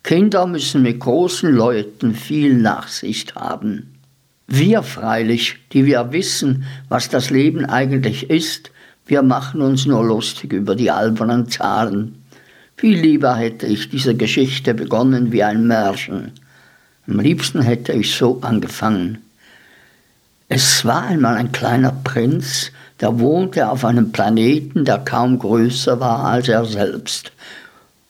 Kinder 0.03 0.47
müssen 0.47 0.81
mit 0.83 0.99
großen 0.99 1.51
Leuten 1.51 2.13
viel 2.13 2.55
Nachsicht 2.55 3.35
haben. 3.35 3.95
Wir 4.47 4.83
freilich, 4.83 5.57
die 5.73 5.85
wir 5.85 6.11
wissen, 6.11 6.63
was 6.87 7.09
das 7.09 7.29
Leben 7.29 7.65
eigentlich 7.65 8.29
ist, 8.29 8.71
wir 9.05 9.21
machen 9.23 9.61
uns 9.61 9.85
nur 9.85 10.03
lustig 10.05 10.53
über 10.53 10.75
die 10.75 10.91
albernen 10.91 11.49
Zahlen. 11.49 12.18
Viel 12.79 12.97
lieber 12.97 13.35
hätte 13.35 13.65
ich 13.65 13.89
diese 13.89 14.15
Geschichte 14.15 14.73
begonnen 14.73 15.33
wie 15.33 15.43
ein 15.43 15.67
Märchen. 15.67 16.31
Am 17.05 17.19
liebsten 17.19 17.61
hätte 17.61 17.91
ich 17.91 18.15
so 18.15 18.39
angefangen. 18.41 19.17
Es 20.47 20.85
war 20.85 21.03
einmal 21.03 21.35
ein 21.35 21.51
kleiner 21.51 21.91
Prinz, 21.91 22.71
der 23.01 23.19
wohnte 23.19 23.67
auf 23.67 23.83
einem 23.83 24.13
Planeten, 24.13 24.85
der 24.85 24.99
kaum 24.99 25.39
größer 25.39 25.99
war 25.99 26.23
als 26.23 26.47
er 26.47 26.63
selbst. 26.63 27.33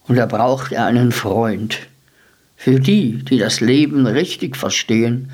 Und 0.07 0.17
er 0.17 0.27
brauchte 0.27 0.79
einen 0.79 1.11
Freund. 1.11 1.79
Für 2.55 2.79
die, 2.79 3.23
die 3.23 3.39
das 3.39 3.61
Leben 3.61 4.05
richtig 4.05 4.55
verstehen, 4.55 5.31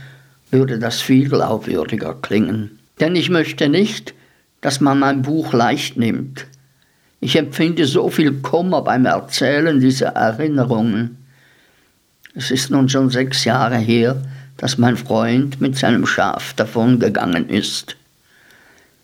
würde 0.50 0.80
das 0.80 1.02
viel 1.02 1.28
glaubwürdiger 1.28 2.14
klingen. 2.22 2.80
Denn 3.02 3.18
ich 3.18 3.30
möchte 3.30 3.68
nicht, 3.68 4.14
dass 4.62 4.80
man 4.80 4.98
mein 4.98 5.24
Buch 5.24 5.52
leicht 5.52 5.98
nimmt. 5.98 6.48
Ich 7.20 7.36
empfinde 7.36 7.86
so 7.86 8.10
viel 8.10 8.34
Kummer 8.42 8.82
beim 8.82 9.06
Erzählen 9.06 9.80
dieser 9.80 10.10
Erinnerungen. 10.10 11.18
Es 12.34 12.52
ist 12.52 12.70
nun 12.70 12.90
schon 12.90 13.10
sechs 13.10 13.46
Jahre 13.46 13.78
her, 13.78 14.22
dass 14.58 14.78
mein 14.78 14.98
Freund 14.98 15.62
mit 15.62 15.78
seinem 15.78 16.06
Schaf 16.06 16.54
davongegangen 16.54 17.50
ist. 17.50 17.96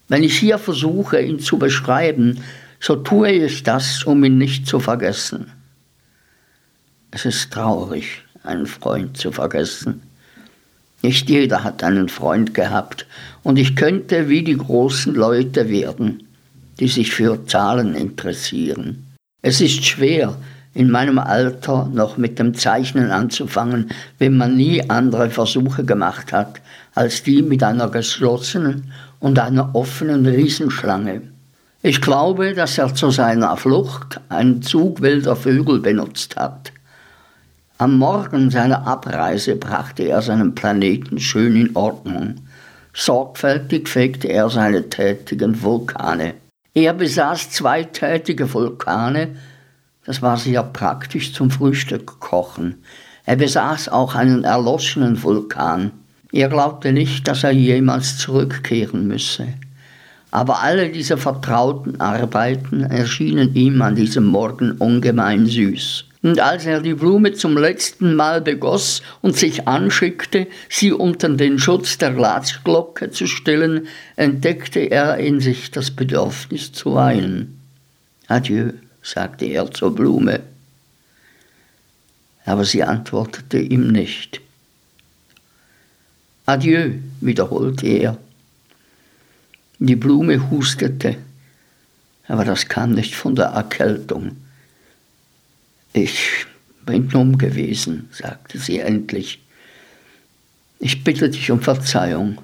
Wenn 0.08 0.24
ich 0.24 0.38
hier 0.38 0.58
versuche, 0.58 1.22
ihn 1.22 1.40
zu 1.40 1.58
beschreiben, 1.58 2.44
so 2.80 2.98
tue 2.98 3.32
ich 3.32 3.64
das, 3.64 4.04
um 4.04 4.24
ihn 4.24 4.38
nicht 4.38 4.68
zu 4.68 4.80
vergessen. 4.80 5.52
Es 7.12 7.26
ist 7.26 7.52
traurig, 7.52 8.24
einen 8.44 8.66
Freund 8.66 9.18
zu 9.18 9.32
vergessen. 9.32 10.02
Nicht 11.02 11.30
jeder 11.30 11.64
hat 11.64 11.84
einen 11.84 12.10
Freund 12.10 12.54
gehabt, 12.54 13.06
und 13.44 13.58
ich 13.58 13.76
könnte 13.76 14.30
wie 14.30 14.44
die 14.44 14.58
großen 14.58 15.16
Leute 15.16 15.70
werden 15.70 16.28
die 16.82 16.88
sich 16.88 17.14
für 17.14 17.46
Zahlen 17.46 17.96
interessieren. 17.96 19.06
Es 19.42 19.62
ist 19.62 19.86
schwer, 19.86 20.36
in 20.74 20.90
meinem 20.90 21.20
Alter 21.20 21.90
noch 21.94 22.18
mit 22.18 22.40
dem 22.40 22.56
Zeichnen 22.56 23.12
anzufangen, 23.12 23.92
wenn 24.18 24.36
man 24.36 24.58
nie 24.58 24.90
andere 24.90 25.30
Versuche 25.30 25.84
gemacht 25.84 26.34
hat, 26.34 26.60
als 26.96 27.24
die 27.24 27.44
mit 27.44 27.62
einer 27.62 27.90
geschlossenen 27.90 28.92
und 29.20 29.38
einer 29.38 29.76
offenen 29.76 30.26
Riesenschlange. 30.26 31.22
Ich 31.84 32.02
glaube, 32.02 32.54
dass 32.54 32.78
er 32.78 32.94
zu 32.96 33.12
seiner 33.12 33.56
Flucht 33.58 34.20
einen 34.30 34.62
Zug 34.62 35.02
wilder 35.02 35.36
Vögel 35.36 35.80
benutzt 35.80 36.36
hat. 36.36 36.72
Am 37.78 37.98
Morgen 37.98 38.50
seiner 38.50 38.88
Abreise 38.88 39.56
brachte 39.56 40.04
er 40.04 40.22
seinen 40.22 40.56
Planeten 40.56 41.20
schön 41.20 41.56
in 41.56 41.76
Ordnung. 41.76 42.36
Sorgfältig 42.94 43.88
fegte 43.88 44.28
er 44.28 44.50
seine 44.50 44.90
tätigen 44.90 45.62
Vulkane. 45.62 46.41
Er 46.74 46.94
besaß 46.94 47.50
zwei 47.50 47.84
tätige 47.84 48.54
Vulkane, 48.54 49.36
das 50.06 50.22
war 50.22 50.38
sehr 50.38 50.64
praktisch 50.64 51.34
zum 51.34 51.52
Frühstück 51.52 52.20
kochen. 52.22 52.84
Er 53.26 53.36
besaß 53.36 53.90
auch 53.90 54.16
einen 54.16 54.46
erloschenen 54.46 55.22
Vulkan. 55.22 55.92
Er 56.32 56.48
glaubte 56.48 56.94
nicht, 56.94 57.28
dass 57.28 57.44
er 57.44 57.52
jemals 57.52 58.18
zurückkehren 58.18 59.06
müsse. 59.06 59.48
Aber 60.32 60.62
alle 60.62 60.90
diese 60.90 61.18
vertrauten 61.18 62.00
Arbeiten 62.00 62.84
erschienen 62.84 63.54
ihm 63.54 63.82
an 63.82 63.96
diesem 63.96 64.26
Morgen 64.26 64.72
ungemein 64.72 65.46
süß. 65.48 66.06
Und 66.24 66.40
als 66.40 66.66
er 66.66 66.82
die 66.82 66.94
Blume 66.94 67.34
zum 67.34 67.58
letzten 67.58 68.16
Mal 68.16 68.42
begoss 68.42 69.02
und 69.22 69.36
sich 69.36 69.68
anschickte, 69.68 70.48
sie 70.70 70.92
unter 70.92 71.30
den 71.30 71.58
Schutz 71.58 71.98
der 71.98 72.12
Glasglocke 72.12 73.10
zu 73.10 73.26
stellen, 73.26 73.88
entdeckte 74.16 74.80
er 74.82 75.18
in 75.18 75.40
sich 75.40 75.72
das 75.72 75.90
Bedürfnis 75.90 76.72
zu 76.72 76.94
weinen. 76.94 77.60
Adieu, 78.28 78.74
sagte 79.02 79.46
er 79.46 79.72
zur 79.72 79.96
Blume. 79.96 80.42
Aber 82.46 82.66
sie 82.66 82.84
antwortete 82.84 83.60
ihm 83.60 83.88
nicht. 83.88 84.42
Adieu, 86.46 86.92
wiederholte 87.20 87.88
er. 87.88 88.18
Die 89.80 89.96
Blume 89.96 90.52
hustete, 90.52 91.18
aber 92.28 92.46
das 92.46 92.68
kam 92.68 92.92
nicht 92.92 93.16
von 93.16 93.36
der 93.36 93.48
Erkältung. 93.48 94.38
Ich 95.94 96.46
bin 96.86 97.10
dumm 97.10 97.38
gewesen, 97.38 98.10
sagte 98.12 98.58
sie 98.58 98.80
endlich. 98.80 99.42
Ich 100.80 101.04
bitte 101.04 101.30
dich 101.30 101.52
um 101.52 101.62
Verzeihung. 101.62 102.40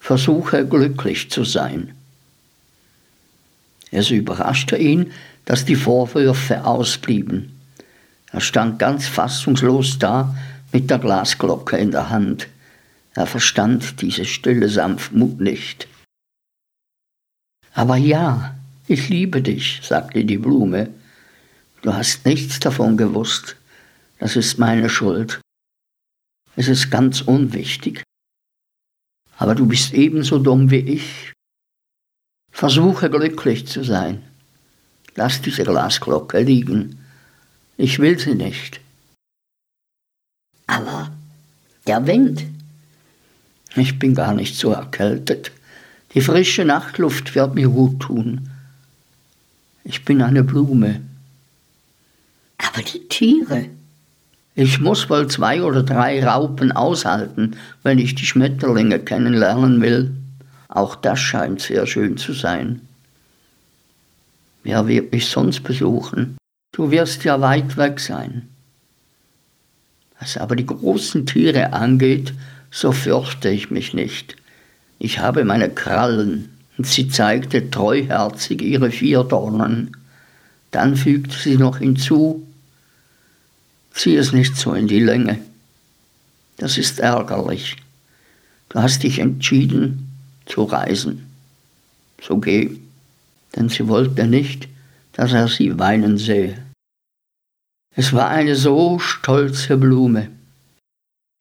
Versuche 0.00 0.66
glücklich 0.66 1.30
zu 1.30 1.44
sein. 1.44 1.94
Es 3.90 4.10
überraschte 4.10 4.76
ihn, 4.76 5.12
dass 5.44 5.64
die 5.64 5.76
Vorwürfe 5.76 6.64
ausblieben. 6.64 7.58
Er 8.32 8.40
stand 8.40 8.78
ganz 8.78 9.06
fassungslos 9.06 9.98
da 9.98 10.34
mit 10.72 10.90
der 10.90 10.98
Glasglocke 10.98 11.76
in 11.76 11.92
der 11.92 12.10
Hand. 12.10 12.48
Er 13.14 13.26
verstand 13.26 14.02
diese 14.02 14.24
stille 14.24 14.68
Sanftmut 14.68 15.40
nicht. 15.40 15.86
Aber 17.72 17.96
ja, 17.96 18.56
ich 18.88 19.08
liebe 19.08 19.40
dich, 19.40 19.80
sagte 19.82 20.24
die 20.24 20.38
Blume 20.38 20.88
Du 21.84 21.92
hast 21.92 22.24
nichts 22.24 22.60
davon 22.60 22.96
gewusst. 22.96 23.56
Das 24.18 24.36
ist 24.36 24.58
meine 24.58 24.88
Schuld. 24.88 25.42
Es 26.56 26.66
ist 26.66 26.90
ganz 26.90 27.20
unwichtig. 27.20 28.02
Aber 29.36 29.54
du 29.54 29.66
bist 29.66 29.92
ebenso 29.92 30.38
dumm 30.38 30.70
wie 30.70 30.78
ich. 30.78 31.34
Versuche 32.50 33.10
glücklich 33.10 33.66
zu 33.66 33.84
sein. 33.84 34.22
Lass 35.14 35.42
diese 35.42 35.64
Glasglocke 35.64 36.40
liegen. 36.40 37.04
Ich 37.76 37.98
will 37.98 38.18
sie 38.18 38.34
nicht. 38.34 38.80
Aber 40.66 41.14
der 41.86 42.06
Wind. 42.06 42.46
Ich 43.76 43.98
bin 43.98 44.14
gar 44.14 44.32
nicht 44.32 44.56
so 44.56 44.70
erkältet. 44.70 45.52
Die 46.14 46.22
frische 46.22 46.64
Nachtluft 46.64 47.34
wird 47.34 47.54
mir 47.54 47.68
gut 47.68 48.00
tun. 48.00 48.48
Ich 49.84 50.06
bin 50.06 50.22
eine 50.22 50.44
Blume. 50.44 51.02
Aber 52.74 52.82
die 52.82 53.06
Tiere. 53.08 53.66
Ich 54.56 54.80
muss 54.80 55.08
wohl 55.08 55.28
zwei 55.28 55.62
oder 55.62 55.84
drei 55.84 56.24
Raupen 56.24 56.72
aushalten, 56.72 57.56
wenn 57.84 57.98
ich 58.00 58.16
die 58.16 58.26
Schmetterlinge 58.26 58.98
kennenlernen 58.98 59.80
will. 59.80 60.12
Auch 60.68 60.96
das 60.96 61.20
scheint 61.20 61.60
sehr 61.60 61.86
schön 61.86 62.16
zu 62.16 62.32
sein. 62.32 62.80
Wer 64.64 64.88
wird 64.88 65.12
mich 65.12 65.28
sonst 65.28 65.62
besuchen? 65.62 66.36
Du 66.72 66.90
wirst 66.90 67.22
ja 67.22 67.40
weit 67.40 67.76
weg 67.76 68.00
sein. 68.00 68.48
Was 70.18 70.36
aber 70.36 70.56
die 70.56 70.66
großen 70.66 71.26
Tiere 71.26 71.72
angeht, 71.72 72.34
so 72.72 72.90
fürchte 72.90 73.50
ich 73.50 73.70
mich 73.70 73.94
nicht. 73.94 74.34
Ich 74.98 75.20
habe 75.20 75.44
meine 75.44 75.70
Krallen, 75.70 76.48
und 76.76 76.88
sie 76.88 77.06
zeigte 77.06 77.70
treuherzig 77.70 78.62
ihre 78.62 78.90
vier 78.90 79.22
Dornen. 79.22 79.96
Dann 80.72 80.96
fügte 80.96 81.36
sie 81.36 81.56
noch 81.56 81.78
hinzu, 81.78 82.44
zieh 83.94 84.16
es 84.16 84.32
nicht 84.32 84.56
so 84.56 84.74
in 84.74 84.88
die 84.88 85.00
Länge. 85.00 85.38
Das 86.56 86.76
ist 86.78 86.98
ärgerlich. 86.98 87.76
Du 88.68 88.80
hast 88.80 89.02
dich 89.02 89.18
entschieden 89.18 90.10
zu 90.46 90.64
reisen. 90.64 91.26
So 92.20 92.38
geh, 92.38 92.70
denn 93.54 93.68
sie 93.68 93.88
wollte 93.88 94.26
nicht, 94.26 94.68
dass 95.12 95.32
er 95.32 95.48
sie 95.48 95.78
weinen 95.78 96.18
sehe. 96.18 96.58
Es 97.96 98.12
war 98.12 98.28
eine 98.28 98.56
so 98.56 98.98
stolze 98.98 99.76
Blume. 99.76 100.30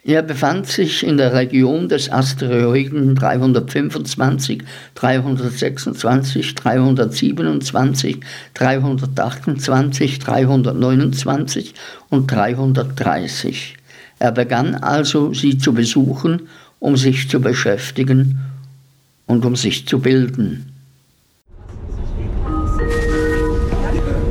Er 0.06 0.22
befand 0.22 0.68
sich 0.68 1.08
in 1.08 1.16
der 1.16 1.34
Region 1.34 1.88
des 1.88 2.12
Asteroiden 2.12 3.16
325, 3.16 4.62
326, 4.96 6.56
327, 6.56 8.20
328, 8.54 10.20
329 10.20 11.74
und 12.10 12.30
330. 12.30 13.78
Er 14.20 14.32
begann 14.34 14.76
also, 14.76 15.34
sie 15.34 15.58
zu 15.58 15.74
besuchen, 15.74 16.50
um 16.80 16.98
sich 16.98 17.30
zu 17.30 17.40
beschäftigen 17.40 18.40
und 19.26 19.46
um 19.46 19.56
sich 19.56 19.88
zu 19.88 20.00
bilden. 20.00 20.74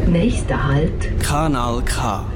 Nächster 0.07 0.69
Halt. 0.69 1.19
Kanal 1.23 1.83
K. 1.87 2.27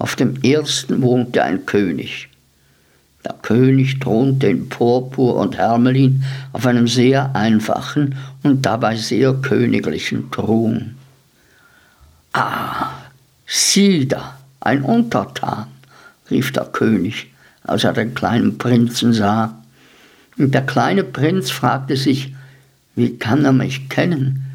Auf 0.00 0.16
dem 0.16 0.42
ersten 0.42 1.02
wohnte 1.02 1.44
ein 1.44 1.66
König. 1.66 2.30
Der 3.22 3.34
König 3.34 4.00
thronte 4.00 4.46
in 4.46 4.70
Purpur 4.70 5.36
und 5.36 5.58
Hermelin 5.58 6.24
auf 6.54 6.64
einem 6.64 6.88
sehr 6.88 7.36
einfachen 7.36 8.16
und 8.42 8.64
dabei 8.64 8.96
sehr 8.96 9.34
königlichen 9.34 10.30
Thron. 10.30 10.94
Ah, 12.32 12.92
sieh 13.46 14.08
da, 14.08 14.38
ein 14.60 14.80
Untertan, 14.80 15.66
rief 16.30 16.50
der 16.50 16.64
König, 16.64 17.30
als 17.62 17.84
er 17.84 17.92
den 17.92 18.14
kleinen 18.14 18.56
Prinzen 18.56 19.12
sah. 19.12 19.54
Und 20.38 20.54
der 20.54 20.64
kleine 20.64 21.04
Prinz 21.04 21.50
fragte 21.50 21.98
sich, 21.98 22.34
wie 22.94 23.18
kann 23.18 23.44
er 23.44 23.52
mich 23.52 23.90
kennen, 23.90 24.46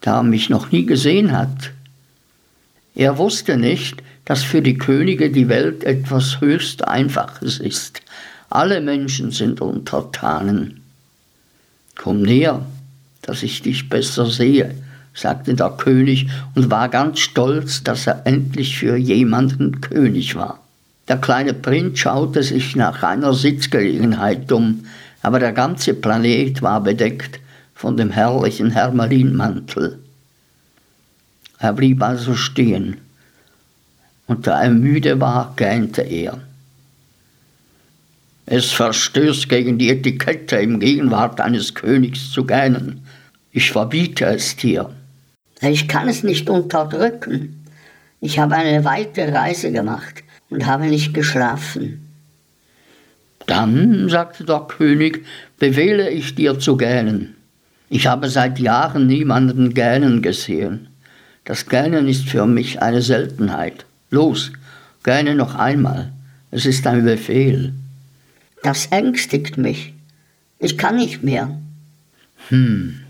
da 0.00 0.20
er 0.20 0.22
mich 0.22 0.48
noch 0.48 0.72
nie 0.72 0.86
gesehen 0.86 1.32
hat. 1.32 1.72
Er 2.94 3.18
wusste 3.18 3.58
nicht, 3.58 4.02
dass 4.24 4.42
für 4.42 4.62
die 4.62 4.78
Könige 4.78 5.30
die 5.30 5.48
Welt 5.48 5.84
etwas 5.84 6.40
höchst 6.40 6.86
Einfaches 6.86 7.58
ist. 7.58 8.00
Alle 8.50 8.80
Menschen 8.80 9.30
sind 9.30 9.60
Untertanen. 9.60 10.82
Komm 11.96 12.22
näher, 12.22 12.64
dass 13.22 13.42
ich 13.42 13.62
dich 13.62 13.88
besser 13.88 14.26
sehe, 14.26 14.74
sagte 15.14 15.54
der 15.54 15.70
König 15.70 16.28
und 16.54 16.70
war 16.70 16.88
ganz 16.88 17.20
stolz, 17.20 17.82
dass 17.82 18.06
er 18.06 18.26
endlich 18.26 18.78
für 18.78 18.96
jemanden 18.96 19.80
König 19.80 20.34
war. 20.34 20.60
Der 21.08 21.18
kleine 21.18 21.54
Prinz 21.54 21.98
schaute 21.98 22.42
sich 22.42 22.76
nach 22.76 23.02
einer 23.02 23.34
Sitzgelegenheit 23.34 24.50
um, 24.52 24.84
aber 25.22 25.38
der 25.38 25.52
ganze 25.52 25.94
Planet 25.94 26.62
war 26.62 26.82
bedeckt 26.82 27.40
von 27.74 27.96
dem 27.96 28.10
herrlichen 28.10 28.70
Hermelinmantel. 28.70 29.98
Er 31.58 31.72
blieb 31.72 32.02
also 32.02 32.34
stehen, 32.34 32.96
und 34.26 34.46
da 34.46 34.62
er 34.62 34.70
müde 34.70 35.20
war, 35.20 35.52
gähnte 35.56 36.02
er. 36.02 36.40
Es 38.46 38.72
verstößt 38.72 39.48
gegen 39.48 39.78
die 39.78 39.90
Etikette, 39.90 40.56
im 40.56 40.80
Gegenwart 40.80 41.40
eines 41.40 41.74
Königs 41.74 42.30
zu 42.30 42.44
gähnen. 42.44 43.06
Ich 43.52 43.70
verbiete 43.70 44.26
es 44.26 44.56
dir. 44.56 44.90
Ich 45.60 45.86
kann 45.86 46.08
es 46.08 46.22
nicht 46.22 46.50
unterdrücken. 46.50 47.64
Ich 48.20 48.38
habe 48.38 48.56
eine 48.56 48.84
weite 48.84 49.32
Reise 49.32 49.70
gemacht 49.70 50.22
und 50.50 50.66
habe 50.66 50.86
nicht 50.86 51.14
geschlafen. 51.14 52.08
Dann, 53.46 54.08
sagte 54.08 54.44
der 54.44 54.60
König, 54.60 55.24
befehle 55.58 56.10
ich 56.10 56.34
dir 56.34 56.58
zu 56.58 56.76
gähnen. 56.76 57.36
Ich 57.88 58.06
habe 58.06 58.28
seit 58.28 58.58
Jahren 58.58 59.06
niemanden 59.06 59.74
gähnen 59.74 60.22
gesehen. 60.22 60.88
Das 61.44 61.66
Gähnen 61.68 62.08
ist 62.08 62.28
für 62.28 62.46
mich 62.46 62.80
eine 62.80 63.02
Seltenheit. 63.02 63.84
Los, 64.12 64.52
gähne 65.04 65.34
noch 65.34 65.54
einmal. 65.54 66.12
Es 66.50 66.66
ist 66.66 66.86
ein 66.86 67.02
Befehl. 67.02 67.72
Das 68.62 68.86
ängstigt 68.90 69.56
mich. 69.56 69.94
Ich 70.58 70.76
kann 70.76 70.96
nicht 70.96 71.22
mehr. 71.22 71.58
Hm. 72.48 73.00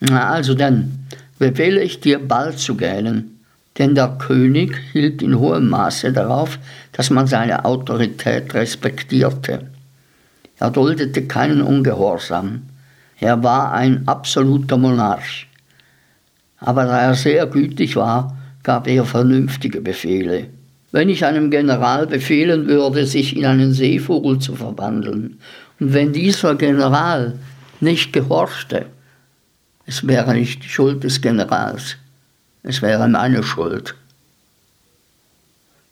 Na 0.00 0.28
also 0.28 0.52
dann, 0.52 1.06
befehle 1.38 1.80
ich 1.82 1.98
dir 2.00 2.18
bald 2.18 2.58
zu 2.58 2.76
gähnen, 2.76 3.40
denn 3.78 3.94
der 3.94 4.18
König 4.18 4.76
hielt 4.92 5.22
in 5.22 5.38
hohem 5.38 5.70
Maße 5.70 6.12
darauf, 6.12 6.58
dass 6.92 7.08
man 7.08 7.26
seine 7.26 7.64
Autorität 7.64 8.52
respektierte. 8.52 9.70
Er 10.58 10.70
duldete 10.70 11.26
keinen 11.26 11.62
Ungehorsam. 11.62 12.64
Er 13.18 13.42
war 13.42 13.72
ein 13.72 14.06
absoluter 14.06 14.76
Monarch. 14.76 15.46
Aber 16.58 16.84
da 16.84 17.00
er 17.00 17.14
sehr 17.14 17.46
gütig 17.46 17.96
war, 17.96 18.36
gab 18.64 18.88
er 18.88 19.04
vernünftige 19.04 19.80
Befehle. 19.80 20.48
Wenn 20.90 21.08
ich 21.08 21.24
einem 21.24 21.50
General 21.50 22.06
befehlen 22.06 22.66
würde, 22.66 23.06
sich 23.06 23.36
in 23.36 23.46
einen 23.46 23.72
Seevogel 23.72 24.40
zu 24.40 24.56
verwandeln, 24.56 25.38
und 25.78 25.92
wenn 25.92 26.12
dieser 26.12 26.54
General 26.56 27.38
nicht 27.80 28.12
gehorchte, 28.12 28.86
es 29.86 30.06
wäre 30.06 30.34
nicht 30.34 30.64
die 30.64 30.68
Schuld 30.68 31.04
des 31.04 31.20
Generals, 31.20 31.96
es 32.62 32.80
wäre 32.80 33.06
meine 33.08 33.42
Schuld. 33.42 33.94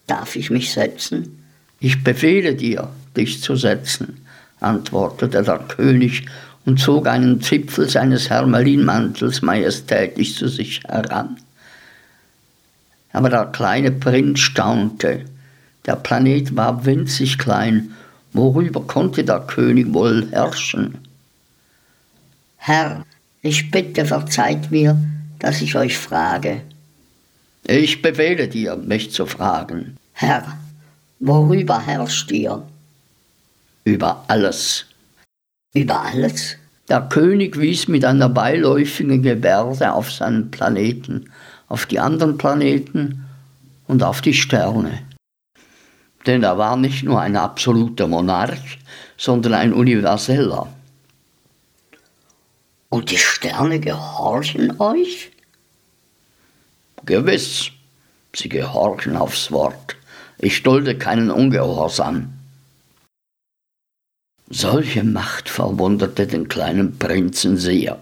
Darf 0.06 0.35
ich 0.37 0.50
mich 0.50 0.72
setzen? 0.72 1.44
Ich 1.80 2.02
befehle 2.02 2.54
dir, 2.54 2.88
dich 3.16 3.42
zu 3.42 3.56
setzen, 3.56 4.24
antwortete 4.61 5.42
der 5.42 5.58
König 5.58 6.26
und 6.64 6.78
zog 6.78 7.08
einen 7.08 7.40
Zipfel 7.42 7.88
seines 7.88 8.30
Hermelinmantels 8.30 9.42
majestätisch 9.42 10.37
zu 10.37 10.48
sich 10.48 10.80
heran. 10.85 11.37
Aber 13.12 13.29
der 13.29 13.46
kleine 13.46 13.90
Prinz 13.90 14.40
staunte. 14.40 15.25
Der 15.87 15.96
Planet 15.96 16.57
war 16.57 16.85
winzig 16.85 17.38
klein. 17.38 17.94
Worüber 18.33 18.81
konnte 18.83 19.25
der 19.25 19.40
König 19.40 19.92
wohl 19.92 20.29
herrschen? 20.31 20.98
Herr, 22.57 23.05
ich 23.42 23.70
bitte, 23.70 24.07
verzeiht 24.07 24.70
mir, 24.70 24.96
dass 25.38 25.61
ich 25.61 25.75
euch 25.77 25.98
frage. 25.98 26.62
Ich 27.66 28.01
befehle 28.01 28.48
dir, 28.48 28.77
mich 28.77 29.11
zu 29.11 29.27
fragen. 29.27 29.96
Herr, 30.14 30.57
worüber 31.18 31.81
herrscht 31.85 32.31
ihr? 32.31 32.62
Über 33.85 34.25
alles. 34.29 34.87
Über 35.75 36.03
alles? 36.03 36.57
Der 36.88 37.01
König 37.03 37.59
wies 37.59 37.88
mit 37.88 38.05
einer 38.05 38.29
beiläufigen 38.29 39.22
Gebärde 39.22 39.92
auf 39.92 40.12
seinen 40.12 40.51
Planeten, 40.51 41.31
auf 41.72 41.87
die 41.87 41.98
anderen 41.98 42.37
Planeten 42.37 43.24
und 43.87 44.02
auf 44.02 44.20
die 44.20 44.35
Sterne. 44.35 45.06
Denn 46.26 46.42
er 46.42 46.58
war 46.58 46.76
nicht 46.76 47.02
nur 47.02 47.18
ein 47.18 47.35
absoluter 47.35 48.06
Monarch, 48.08 48.78
sondern 49.16 49.54
ein 49.54 49.72
universeller. 49.72 50.70
Und 52.90 53.11
die 53.11 53.16
Sterne 53.16 53.80
gehorchen 53.80 54.78
euch? 54.82 55.30
Gewiss, 57.06 57.70
sie 58.37 58.50
gehorchen 58.50 59.16
aufs 59.16 59.50
Wort. 59.50 59.96
Ich 60.37 60.62
dulde 60.62 60.98
keinen 60.98 61.30
Ungehorsam. 61.30 62.35
Solche 64.50 65.04
Macht 65.04 65.48
verwunderte 65.48 66.26
den 66.26 66.48
kleinen 66.48 66.98
Prinzen 66.98 67.56
sehr. 67.56 67.98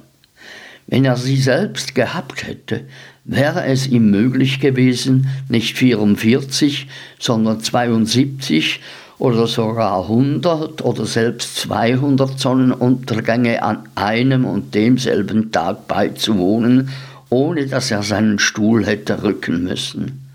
Wenn 0.91 1.05
er 1.05 1.17
sie 1.17 1.37
selbst 1.37 1.95
gehabt 1.95 2.45
hätte, 2.45 2.83
wäre 3.25 3.65
es 3.65 3.87
ihm 3.87 4.11
möglich 4.11 4.59
gewesen, 4.59 5.29
nicht 5.49 5.79
44, 5.79 6.89
sondern 7.21 7.61
72 7.61 8.81
oder 9.21 9.47
sogar 9.47 10.03
100 10.03 10.85
oder 10.85 11.07
selbst 11.07 11.59
200 11.59 12.41
Sonnenuntergänge 12.41 13.63
an 13.63 13.89
einem 13.95 14.45
und 14.45 14.75
demselben 14.75 15.53
Tag 15.53 15.87
beizuwohnen, 15.87 16.89
ohne 17.29 17.69
dass 17.69 17.93
er 17.93 18.03
seinen 18.03 18.41
Stuhl 18.41 18.85
hätte 18.85 19.23
rücken 19.23 19.63
müssen. 19.63 20.27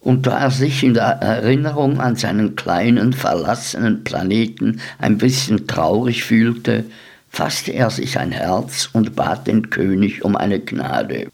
Und 0.00 0.26
da 0.26 0.38
er 0.38 0.50
sich 0.50 0.84
in 0.84 0.92
der 0.92 1.04
Erinnerung 1.04 1.98
an 1.98 2.16
seinen 2.16 2.56
kleinen, 2.56 3.14
verlassenen 3.14 4.04
Planeten 4.04 4.80
ein 4.98 5.16
bisschen 5.16 5.66
traurig 5.66 6.24
fühlte, 6.24 6.84
fasste 7.32 7.72
er 7.72 7.90
sich 7.90 8.18
ein 8.18 8.30
Herz 8.30 8.90
und 8.92 9.16
bat 9.16 9.46
den 9.46 9.70
König 9.70 10.22
um 10.24 10.36
eine 10.36 10.60
Gnade. 10.60 11.28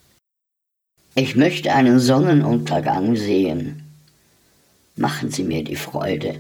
Ich 1.17 1.35
möchte 1.35 1.75
einen 1.75 1.99
Sonnenuntergang 1.99 3.17
sehen. 3.17 3.83
Machen 4.97 5.31
Sie 5.31 5.43
mir 5.43 5.65
die 5.65 5.77
Freude. 5.77 6.37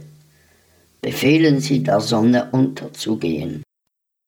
Befehlen 1.02 1.60
Sie 1.60 1.82
der 1.82 2.00
Sonne 2.00 2.48
unterzugehen. 2.52 3.64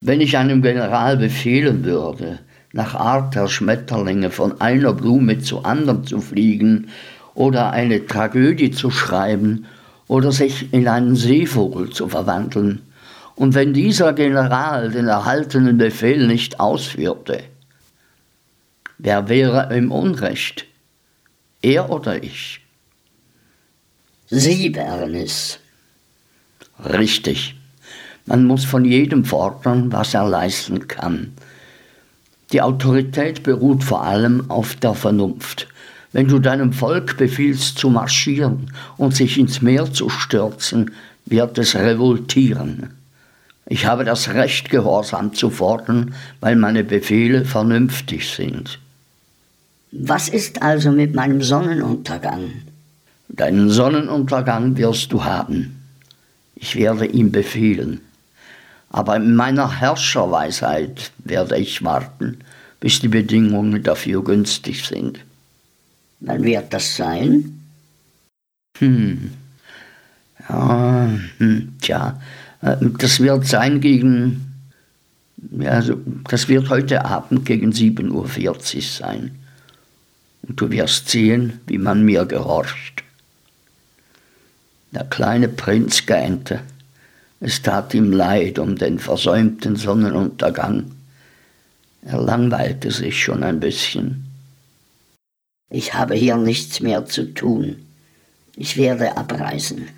Wenn 0.03 0.21
ich 0.21 0.37
einem 0.37 0.63
General 0.63 1.17
befehlen 1.17 1.85
würde, 1.85 2.41
nach 2.73 2.95
Art 2.95 3.35
der 3.35 3.49
Schmetterlinge 3.49 4.31
von 4.31 4.61
einer 4.61 4.93
Blume 4.93 5.39
zu 5.39 5.63
anderen 5.63 6.05
zu 6.05 6.21
fliegen 6.21 6.89
oder 7.35 7.71
eine 7.71 8.07
Tragödie 8.07 8.71
zu 8.73 8.91
schreiben 8.91 9.67
oder 10.09 10.33
sich 10.33 10.73
in 10.73 10.89
einen 10.89 11.15
Seevogel 11.15 11.91
zu 11.91 12.09
verwandeln. 12.09 12.83
Und 13.41 13.55
wenn 13.55 13.73
dieser 13.73 14.13
General 14.13 14.91
den 14.91 15.09
erhaltenen 15.09 15.79
Befehl 15.79 16.27
nicht 16.27 16.61
ausführte, 16.61 17.43
wer 18.99 19.31
wäre 19.31 19.75
im 19.75 19.91
Unrecht? 19.91 20.67
Er 21.63 21.89
oder 21.89 22.23
ich? 22.23 22.61
Sie 24.29 24.75
wären 24.75 25.15
es. 25.15 25.59
Richtig. 26.85 27.57
Man 28.27 28.45
muss 28.45 28.67
von 28.67 28.85
jedem 28.85 29.25
fordern, 29.25 29.91
was 29.91 30.13
er 30.13 30.29
leisten 30.29 30.87
kann. 30.87 31.33
Die 32.53 32.61
Autorität 32.61 33.43
beruht 33.43 33.83
vor 33.83 34.05
allem 34.05 34.51
auf 34.51 34.75
der 34.75 34.93
Vernunft. 34.93 35.67
Wenn 36.13 36.29
du 36.29 36.41
deinem 36.41 36.75
Volk 36.75 37.17
befiehlst 37.17 37.79
zu 37.79 37.89
marschieren 37.89 38.71
und 38.99 39.17
sich 39.17 39.39
ins 39.39 39.63
Meer 39.63 39.91
zu 39.91 40.11
stürzen, 40.11 40.91
wird 41.25 41.57
es 41.57 41.75
revoltieren. 41.75 43.00
Ich 43.73 43.87
habe 43.87 44.05
das 44.05 44.29
Recht, 44.35 44.69
Gehorsam 44.69 45.33
zu 45.33 45.49
fordern, 45.49 46.13
weil 46.41 46.57
meine 46.57 46.83
Befehle 46.83 47.45
vernünftig 47.45 48.29
sind. 48.29 48.81
Was 49.93 50.29
ist 50.29 50.61
also 50.61 50.91
mit 50.91 51.15
meinem 51.15 51.41
Sonnenuntergang? 51.41 52.51
Deinen 53.29 53.71
Sonnenuntergang 53.71 54.77
wirst 54.77 55.13
du 55.13 55.23
haben. 55.23 55.81
Ich 56.57 56.75
werde 56.75 57.07
ihm 57.07 57.31
befehlen. 57.31 58.01
Aber 58.89 59.15
in 59.15 59.37
meiner 59.37 59.79
Herrscherweisheit 59.79 61.13
werde 61.19 61.57
ich 61.57 61.85
warten, 61.85 62.39
bis 62.81 62.99
die 62.99 63.07
Bedingungen 63.07 63.85
dafür 63.85 64.25
günstig 64.25 64.85
sind. 64.85 65.21
Wann 66.19 66.43
wird 66.43 66.73
das 66.73 66.97
sein? 66.97 67.63
Hm. 68.79 69.31
Ja, 70.49 71.09
hm, 71.39 71.77
tja, 71.81 72.21
das 72.61 73.21
wird 73.21 73.47
sein 73.47 73.81
gegen, 73.81 74.55
also 75.65 76.01
das 76.29 76.49
wird 76.49 76.69
heute 76.69 77.05
Abend 77.05 77.47
gegen 77.47 77.73
7.40 77.73 78.11
Uhr 78.13 78.83
sein. 78.83 79.39
Und 80.43 80.61
du 80.61 80.71
wirst 80.71 81.09
sehen, 81.09 81.61
wie 81.67 81.79
man 81.79 82.05
mir 82.05 82.25
gehorcht. 82.27 83.05
Der 84.93 85.05
kleine 85.05 85.49
Prinz 85.49 86.07
gähnte. 86.07 86.61
Es 87.41 87.63
tat 87.63 87.95
ihm 87.95 88.13
leid 88.13 88.59
um 88.59 88.77
den 88.77 88.99
versäumten 88.99 89.77
Sonnenuntergang. 89.77 90.91
Er 92.03 92.21
langweilte 92.21 92.91
sich 92.91 93.23
schon 93.23 93.43
ein 93.43 93.61
bisschen. 93.61 94.25
Ich 95.71 95.95
habe 95.95 96.15
hier 96.15 96.37
nichts 96.37 96.81
mehr 96.81 97.07
zu 97.07 97.33
tun. 97.33 97.87
Ich 98.57 98.77
werde 98.77 99.17
abreisen. 99.17 99.89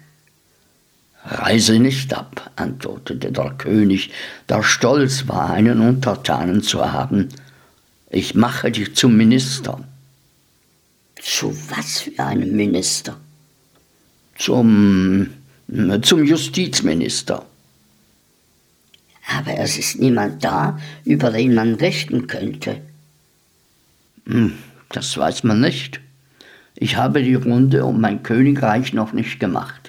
Reise 1.25 1.79
nicht 1.79 2.13
ab, 2.15 2.51
antwortete 2.57 3.31
der 3.31 3.51
König, 3.57 4.11
der 4.49 4.63
stolz 4.63 5.29
war, 5.29 5.51
einen 5.51 5.81
Untertanen 5.81 6.63
zu 6.63 6.93
haben. 6.93 7.29
Ich 8.11 8.35
mache 8.35 8.71
dich 8.71 8.95
zum 8.95 9.17
Minister. 9.17 9.83
Zu 11.21 11.57
was 11.71 12.01
für 12.01 12.23
einem 12.23 12.57
Minister? 12.57 13.17
Zum, 14.37 15.29
zum 16.03 16.25
Justizminister. 16.25 17.47
Aber 19.39 19.57
es 19.59 19.79
ist 19.79 20.01
niemand 20.01 20.43
da, 20.45 20.79
über 21.05 21.31
den 21.31 21.55
man 21.55 21.75
richten 21.77 22.27
könnte. 22.27 22.81
Hm, 24.27 24.55
das 24.91 25.17
weiß 25.17 25.45
man 25.45 25.61
nicht. 25.61 26.01
Ich 26.75 26.97
habe 26.97 27.23
die 27.23 27.35
Runde 27.35 27.85
um 27.85 28.01
mein 28.01 28.23
Königreich 28.23 28.93
noch 28.93 29.13
nicht 29.13 29.39
gemacht. 29.41 29.82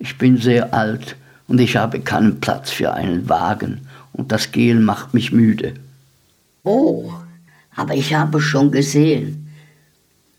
Ich 0.00 0.16
bin 0.16 0.38
sehr 0.38 0.72
alt 0.72 1.14
und 1.46 1.60
ich 1.60 1.76
habe 1.76 2.00
keinen 2.00 2.40
Platz 2.40 2.70
für 2.70 2.94
einen 2.94 3.28
Wagen 3.28 3.86
und 4.12 4.32
das 4.32 4.50
Gehen 4.50 4.82
macht 4.82 5.12
mich 5.12 5.30
müde. 5.30 5.74
Oh, 6.64 7.12
aber 7.76 7.94
ich 7.94 8.14
habe 8.14 8.40
schon 8.40 8.70
gesehen. 8.70 9.48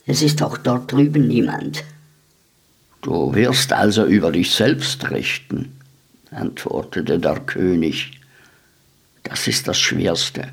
Es 0.08 0.24
ist 0.24 0.42
auch 0.42 0.58
dort 0.58 0.92
drüben 0.92 1.28
niemand. 1.28 1.84
Du 3.02 3.34
wirst 3.36 3.72
also 3.72 4.06
über 4.06 4.32
dich 4.32 4.52
selbst 4.52 5.12
richten, 5.12 5.72
antwortete 6.32 7.20
der 7.20 7.40
König. 7.42 8.20
Das 9.24 9.48
ist 9.48 9.68
das 9.68 9.80
Schwerste. 9.80 10.48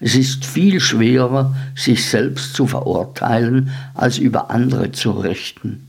Es 0.00 0.14
ist 0.14 0.46
viel 0.46 0.80
schwerer, 0.80 1.54
sich 1.76 2.08
selbst 2.08 2.54
zu 2.54 2.66
verurteilen, 2.66 3.70
als 3.94 4.16
über 4.16 4.50
andere 4.50 4.92
zu 4.92 5.10
richten. 5.10 5.87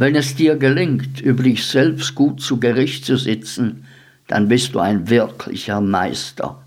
Wenn 0.00 0.14
es 0.14 0.34
dir 0.34 0.56
gelingt, 0.56 1.20
über 1.20 1.42
dich 1.42 1.66
selbst 1.66 2.14
gut 2.14 2.40
zu 2.40 2.58
Gericht 2.58 3.04
zu 3.04 3.18
sitzen, 3.18 3.84
dann 4.28 4.48
bist 4.48 4.74
du 4.74 4.78
ein 4.78 5.10
wirklicher 5.10 5.82
Meister. 5.82 6.64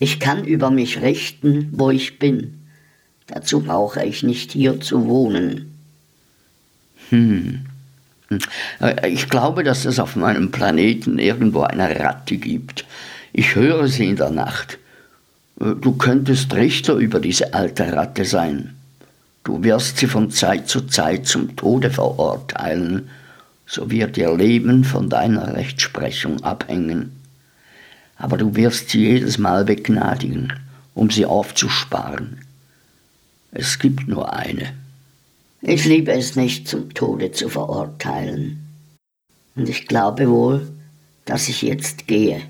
Ich 0.00 0.18
kann 0.18 0.42
über 0.42 0.68
mich 0.72 1.00
richten, 1.00 1.68
wo 1.70 1.90
ich 1.90 2.18
bin. 2.18 2.64
Dazu 3.28 3.60
brauche 3.60 4.04
ich 4.04 4.24
nicht 4.24 4.50
hier 4.50 4.80
zu 4.80 5.06
wohnen. 5.06 5.72
Hm. 7.10 7.60
Ich 9.06 9.28
glaube, 9.28 9.62
dass 9.62 9.84
es 9.84 10.00
auf 10.00 10.16
meinem 10.16 10.50
Planeten 10.50 11.20
irgendwo 11.20 11.60
eine 11.60 12.00
Ratte 12.00 12.38
gibt. 12.38 12.86
Ich 13.32 13.54
höre 13.54 13.86
sie 13.86 14.08
in 14.08 14.16
der 14.16 14.30
Nacht. 14.30 14.80
Du 15.60 15.92
könntest 15.92 16.52
Richter 16.54 16.94
über 16.94 17.20
diese 17.20 17.54
alte 17.54 17.92
Ratte 17.92 18.24
sein. 18.24 18.74
Du 19.48 19.64
wirst 19.64 19.96
sie 19.96 20.08
von 20.08 20.30
Zeit 20.30 20.68
zu 20.68 20.82
Zeit 20.82 21.26
zum 21.26 21.56
Tode 21.56 21.90
verurteilen, 21.90 23.08
so 23.64 23.90
wird 23.90 24.18
ihr 24.18 24.36
Leben 24.36 24.84
von 24.84 25.08
deiner 25.08 25.54
Rechtsprechung 25.54 26.44
abhängen. 26.44 27.18
Aber 28.16 28.36
du 28.36 28.56
wirst 28.56 28.90
sie 28.90 29.06
jedes 29.06 29.38
Mal 29.38 29.64
begnadigen, 29.64 30.52
um 30.92 31.08
sie 31.08 31.24
aufzusparen. 31.24 32.42
Es 33.50 33.78
gibt 33.78 34.06
nur 34.06 34.34
eine. 34.34 34.74
Ich 35.62 35.86
liebe 35.86 36.12
es 36.12 36.36
nicht, 36.36 36.68
zum 36.68 36.92
Tode 36.92 37.32
zu 37.32 37.48
verurteilen. 37.48 38.68
Und 39.56 39.66
ich 39.66 39.86
glaube 39.86 40.28
wohl, 40.28 40.70
dass 41.24 41.48
ich 41.48 41.62
jetzt 41.62 42.06
gehe. 42.06 42.42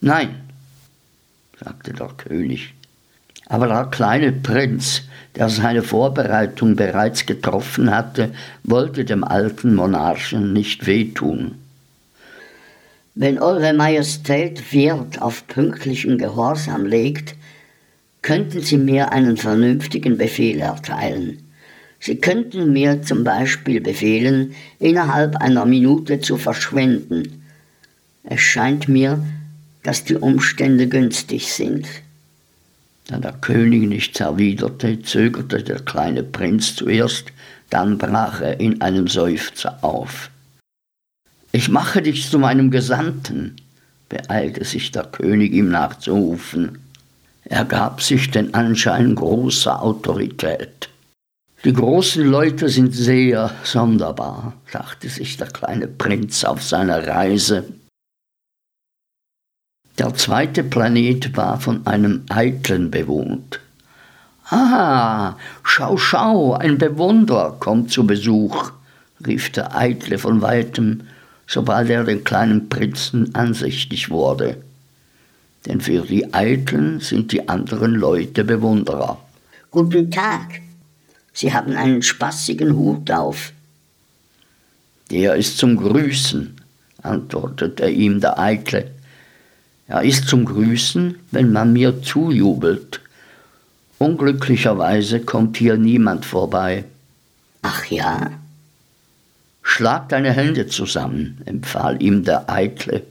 Nein, 0.00 0.36
sagte 1.58 1.92
der 1.94 2.10
König. 2.16 2.75
Aber 3.46 3.68
der 3.68 3.84
kleine 3.84 4.32
Prinz, 4.32 5.02
der 5.36 5.48
seine 5.48 5.82
Vorbereitung 5.82 6.76
bereits 6.76 7.26
getroffen 7.26 7.94
hatte, 7.94 8.32
wollte 8.64 9.04
dem 9.04 9.22
alten 9.22 9.74
Monarchen 9.74 10.52
nicht 10.52 10.86
wehtun. 10.86 11.54
Wenn 13.14 13.38
Eure 13.38 13.72
Majestät 13.72 14.72
Wert 14.74 15.22
auf 15.22 15.46
pünktlichen 15.46 16.18
Gehorsam 16.18 16.84
legt, 16.84 17.34
könnten 18.20 18.60
Sie 18.60 18.76
mir 18.76 19.12
einen 19.12 19.36
vernünftigen 19.36 20.18
Befehl 20.18 20.60
erteilen. 20.60 21.38
Sie 22.00 22.16
könnten 22.16 22.72
mir 22.72 23.02
zum 23.02 23.24
Beispiel 23.24 23.80
befehlen, 23.80 24.54
innerhalb 24.78 25.36
einer 25.36 25.64
Minute 25.64 26.20
zu 26.20 26.36
verschwinden. 26.36 27.44
Es 28.24 28.40
scheint 28.40 28.88
mir, 28.88 29.24
dass 29.82 30.04
die 30.04 30.16
Umstände 30.16 30.88
günstig 30.88 31.52
sind. 31.52 31.86
Da 33.08 33.18
der 33.18 33.32
König 33.34 33.88
nichts 33.88 34.18
erwiderte, 34.18 35.00
zögerte 35.02 35.62
der 35.62 35.80
kleine 35.80 36.22
Prinz 36.24 36.74
zuerst, 36.74 37.26
dann 37.70 37.98
brach 37.98 38.40
er 38.40 38.58
in 38.58 38.80
einem 38.80 39.06
Seufzer 39.06 39.78
auf. 39.82 40.30
Ich 41.52 41.68
mache 41.68 42.02
dich 42.02 42.28
zu 42.28 42.38
meinem 42.38 42.70
Gesandten, 42.70 43.56
beeilte 44.08 44.64
sich 44.64 44.90
der 44.90 45.04
König 45.04 45.52
ihm 45.52 45.70
nachzurufen. 45.70 46.78
Er 47.44 47.64
gab 47.64 48.02
sich 48.02 48.30
den 48.30 48.54
Anschein 48.54 49.14
großer 49.14 49.80
Autorität. 49.80 50.88
Die 51.64 51.72
großen 51.72 52.24
Leute 52.24 52.68
sind 52.68 52.92
sehr 52.92 53.52
sonderbar, 53.62 54.54
dachte 54.72 55.08
sich 55.08 55.36
der 55.36 55.48
kleine 55.48 55.86
Prinz 55.86 56.44
auf 56.44 56.62
seiner 56.62 57.06
Reise. 57.06 57.64
Der 59.98 60.14
zweite 60.14 60.62
Planet 60.62 61.36
war 61.36 61.60
von 61.60 61.86
einem 61.86 62.24
Eitlen 62.28 62.90
bewohnt. 62.90 63.60
Ah, 64.48 65.36
schau, 65.64 65.96
schau, 65.96 66.54
ein 66.54 66.78
Bewunderer 66.78 67.56
kommt 67.58 67.90
zu 67.90 68.06
Besuch, 68.06 68.70
rief 69.26 69.50
der 69.50 69.74
Eitle 69.76 70.18
von 70.18 70.42
weitem, 70.42 71.02
sobald 71.46 71.90
er 71.90 72.04
den 72.04 72.24
kleinen 72.24 72.68
Prinzen 72.68 73.34
ansichtig 73.34 74.10
wurde 74.10 74.58
denn 75.66 75.80
für 75.80 76.02
die 76.02 76.32
Eitlen 76.32 77.00
sind 77.00 77.32
die 77.32 77.48
anderen 77.48 77.94
Leute 77.94 78.44
Bewunderer. 78.44 79.18
Guten 79.70 80.10
Tag. 80.10 80.60
Sie 81.32 81.52
haben 81.52 81.72
einen 81.76 82.02
spaßigen 82.02 82.74
Hut 82.76 83.10
auf. 83.10 83.52
Der 85.10 85.34
ist 85.34 85.58
zum 85.58 85.76
Grüßen, 85.76 86.56
antwortete 87.02 87.90
ihm 87.90 88.20
der 88.20 88.38
Eitle. 88.38 88.90
Er 89.88 90.02
ist 90.02 90.28
zum 90.28 90.44
Grüßen, 90.44 91.16
wenn 91.30 91.52
man 91.52 91.72
mir 91.72 92.02
zujubelt. 92.02 93.00
Unglücklicherweise 93.98 95.20
kommt 95.20 95.56
hier 95.56 95.76
niemand 95.76 96.24
vorbei. 96.24 96.84
Ach 97.62 97.84
ja? 97.86 98.32
Schlag 99.62 100.08
deine 100.08 100.32
Hände 100.32 100.66
zusammen, 100.66 101.40
empfahl 101.44 102.02
ihm 102.02 102.24
der 102.24 102.50
Eitle. 102.50 103.02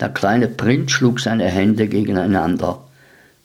Der 0.00 0.08
kleine 0.08 0.48
Prinz 0.48 0.92
schlug 0.92 1.20
seine 1.20 1.46
Hände 1.46 1.88
gegeneinander. 1.88 2.82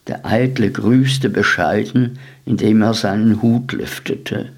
Der 0.08 0.26
Eitle 0.26 0.72
grüßte 0.72 1.30
bescheiden, 1.30 2.20
indem 2.46 2.82
er 2.82 2.94
seinen 2.94 3.42
Hut 3.42 3.72
lüftete. 3.74 4.50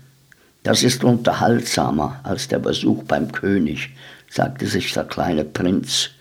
Das 0.63 0.83
ist 0.83 1.03
unterhaltsamer 1.03 2.19
als 2.23 2.47
der 2.47 2.59
Besuch 2.59 3.03
beim 3.03 3.31
König, 3.31 3.89
sagte 4.29 4.67
sich 4.67 4.93
der 4.93 5.03
kleine 5.03 5.43
Prinz, 5.43 6.11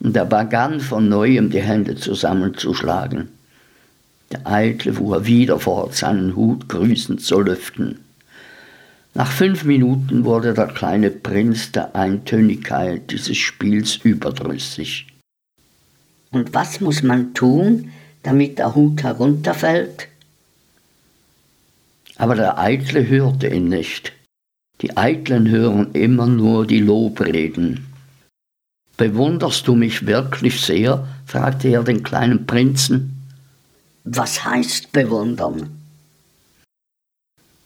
und 0.00 0.16
er 0.16 0.26
begann 0.26 0.80
von 0.80 1.08
neuem 1.08 1.50
die 1.50 1.62
Hände 1.62 1.96
zusammenzuschlagen. 1.96 3.28
Der 4.32 4.46
Eitle 4.46 4.94
fuhr 4.94 5.26
wieder 5.26 5.58
fort, 5.60 5.94
seinen 5.94 6.34
Hut 6.34 6.68
grüßend 6.68 7.20
zu 7.20 7.40
lüften. 7.40 8.00
Nach 9.14 9.30
fünf 9.30 9.64
Minuten 9.64 10.24
wurde 10.24 10.54
der 10.54 10.66
kleine 10.66 11.10
Prinz 11.10 11.70
der 11.70 11.94
Eintönigkeit 11.94 13.12
dieses 13.12 13.36
Spiels 13.36 13.96
überdrüssig. 13.96 15.06
Und 16.32 16.52
was 16.52 16.80
muss 16.80 17.04
man 17.04 17.32
tun, 17.32 17.92
damit 18.24 18.58
der 18.58 18.74
Hut 18.74 19.04
herunterfällt? 19.04 20.08
Aber 22.16 22.34
der 22.34 22.58
Eitle 22.58 23.06
hörte 23.06 23.46
ihn 23.48 23.68
nicht. 23.68 24.12
Die 24.80 24.96
Eitlen 24.96 25.48
hören 25.48 25.92
immer 25.92 26.26
nur 26.26 26.66
die 26.66 26.80
Lobreden. 26.80 27.86
Bewunderst 28.96 29.66
du 29.66 29.74
mich 29.74 30.06
wirklich 30.06 30.60
sehr? 30.60 31.06
fragte 31.26 31.68
er 31.68 31.82
den 31.82 32.02
kleinen 32.02 32.46
Prinzen. 32.46 33.22
Was 34.04 34.44
heißt 34.44 34.92
bewundern? 34.92 35.80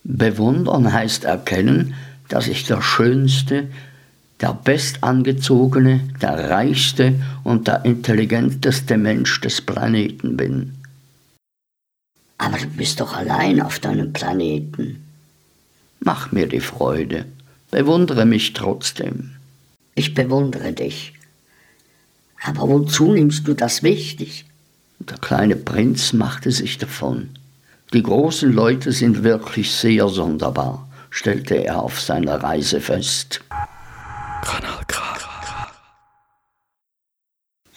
Bewundern 0.05 0.93
heißt 0.93 1.25
erkennen, 1.25 1.95
dass 2.29 2.47
ich 2.47 2.64
der 2.64 2.81
Schönste, 2.81 3.69
der 4.41 4.55
bestangezogene, 4.55 6.01
der 6.23 6.49
reichste 6.49 7.21
und 7.45 7.67
der 7.67 7.85
intelligenteste 7.85 8.97
Mensch 8.97 9.41
des 9.41 9.61
Planeten 9.61 10.37
bin. 10.37 10.75
Aber 12.38 12.57
du 12.57 12.69
bist 12.69 13.01
doch 13.01 13.14
allein 13.14 13.61
auf 13.61 13.81
deinem 13.81 14.12
Planeten. 14.12 15.05
Mach 16.01 16.31
mir 16.31 16.47
die 16.47 16.61
Freude, 16.61 17.27
bewundere 17.71 18.25
mich 18.25 18.53
trotzdem. 18.53 19.33
Ich 19.95 20.14
bewundere 20.14 20.73
dich. 20.73 21.17
Aber 22.44 22.68
wozu 22.68 23.12
nimmst 23.12 23.46
du 23.48 23.55
das 23.55 23.83
wichtig? 23.83 24.44
Der 25.01 25.18
kleine 25.18 25.57
Prinz 25.57 26.12
machte 26.12 26.51
sich 26.51 26.79
davon. 26.79 27.31
Die 27.92 28.03
großen 28.03 28.53
Leute 28.53 28.92
sind 28.92 29.24
wirklich 29.24 29.72
sehr 29.72 30.09
sonderbar, 30.09 30.88
stellte 31.11 31.55
er 31.55 31.83
auf 31.83 32.01
seiner 32.01 32.42
Reise 32.42 32.81
fest. 32.81 33.40
Kanal. 34.42 34.79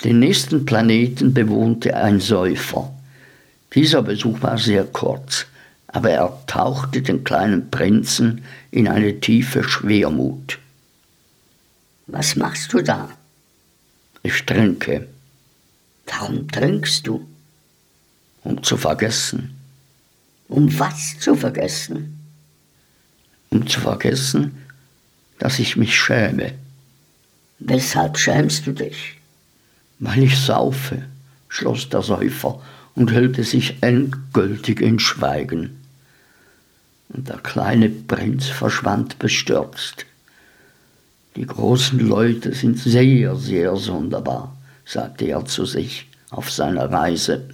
Den 0.04 0.18
nächsten 0.18 0.66
Planeten 0.66 1.34
bewohnte 1.34 1.96
ein 1.96 2.20
Säufer. 2.20 2.92
Dieser 3.76 4.02
Besuch 4.02 4.42
war 4.42 4.58
sehr 4.58 4.84
kurz, 4.84 5.46
aber 5.88 6.10
er 6.10 6.42
tauchte 6.48 7.04
den 7.04 7.24
kleinen 7.24 7.70
Prinzen 7.70 8.44
in 8.72 8.88
eine 8.88 9.20
tiefe 9.20 9.64
Schwermut. 9.64 10.58
Was 12.08 12.36
machst 12.36 12.74
du 12.74 12.82
da? 12.82 13.10
Ich 14.24 14.46
trinke. 14.46 15.08
Warum 16.06 16.48
trinkst 16.48 17.08
du? 17.08 17.28
Um 18.44 18.62
zu 18.64 18.78
vergessen. 18.78 19.56
Um 20.48 20.80
was 20.80 21.18
zu 21.20 21.36
vergessen? 21.36 22.20
Um 23.50 23.68
zu 23.68 23.80
vergessen, 23.80 24.66
dass 25.40 25.60
ich 25.60 25.76
mich 25.76 25.96
schäme. 25.96 26.54
Weshalb 27.60 28.18
schämst 28.18 28.68
du 28.68 28.74
dich? 28.74 29.18
Weil 30.00 30.24
ich 30.24 30.38
saufe, 30.38 31.04
schloss 31.48 31.90
der 31.90 32.02
Säufer 32.02 32.62
und 32.96 33.12
hüllte 33.12 33.44
sich 33.44 33.82
endgültig 33.82 34.82
in 34.82 35.00
Schweigen. 35.00 35.80
Und 37.10 37.28
der 37.28 37.38
kleine 37.38 37.90
Prinz 37.90 38.48
verschwand 38.48 39.20
bestürzt. 39.20 40.06
Die 41.36 41.46
großen 41.46 42.00
Leute 42.00 42.54
sind 42.54 42.78
sehr, 42.78 43.36
sehr 43.36 43.76
sonderbar, 43.78 44.56
sagte 44.86 45.26
er 45.26 45.46
zu 45.46 45.66
sich 45.66 46.08
auf 46.30 46.52
seiner 46.52 46.92
Reise. 46.92 47.50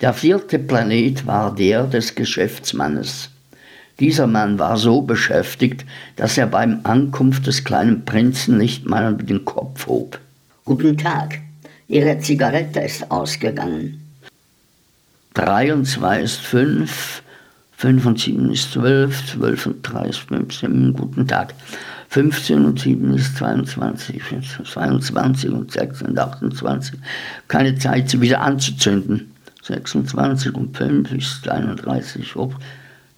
Der 0.00 0.12
vierte 0.12 0.58
Planet 0.58 1.26
war 1.26 1.54
der 1.54 1.84
des 1.84 2.14
Geschäftsmannes. 2.14 3.30
Dieser 3.98 4.26
Mann 4.26 4.58
war 4.58 4.76
so 4.78 5.02
beschäftigt, 5.02 5.84
dass 6.16 6.38
er 6.38 6.46
beim 6.46 6.80
Ankunft 6.84 7.46
des 7.46 7.64
kleinen 7.64 8.04
Prinzen 8.04 8.56
nicht 8.56 8.86
mal 8.86 9.14
den 9.14 9.44
Kopf 9.44 9.86
hob. 9.86 10.18
Guten 10.64 10.96
Tag, 10.96 11.38
Ihre 11.88 12.18
Zigarette 12.18 12.80
ist 12.80 13.10
ausgegangen. 13.10 14.06
Drei 15.34 15.72
und 15.72 15.86
zwei 15.86 16.20
ist 16.20 16.40
fünf, 16.40 17.22
fünf 17.76 18.06
und 18.06 18.18
sieben 18.18 18.50
ist 18.52 18.72
zwölf, 18.72 19.26
zwölf 19.26 19.66
und 19.66 19.82
drei 19.82 20.06
ist 20.06 20.20
fünfzehn. 20.20 20.92
Guten 20.92 21.26
Tag. 21.26 21.54
15 22.10 22.64
und 22.64 22.80
7 22.80 23.14
ist 23.14 23.36
22, 23.36 24.20
22 24.64 25.50
und 25.50 25.70
6 25.70 26.02
und 26.02 26.18
28. 26.18 26.98
Keine 27.46 27.78
Zeit, 27.78 28.10
sie 28.10 28.20
wieder 28.20 28.40
anzuzünden. 28.40 29.30
26 29.62 30.52
und 30.54 30.76
5 30.76 31.12
ist 31.12 31.48
31. 31.48 32.34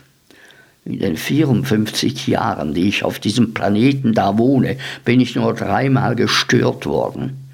In 0.84 0.98
den 0.98 1.16
54 1.16 2.26
Jahren, 2.26 2.74
die 2.74 2.88
ich 2.88 3.04
auf 3.04 3.20
diesem 3.20 3.54
Planeten 3.54 4.14
da 4.14 4.36
wohne, 4.36 4.78
bin 5.04 5.20
ich 5.20 5.36
nur 5.36 5.54
dreimal 5.54 6.16
gestört 6.16 6.86
worden. 6.86 7.48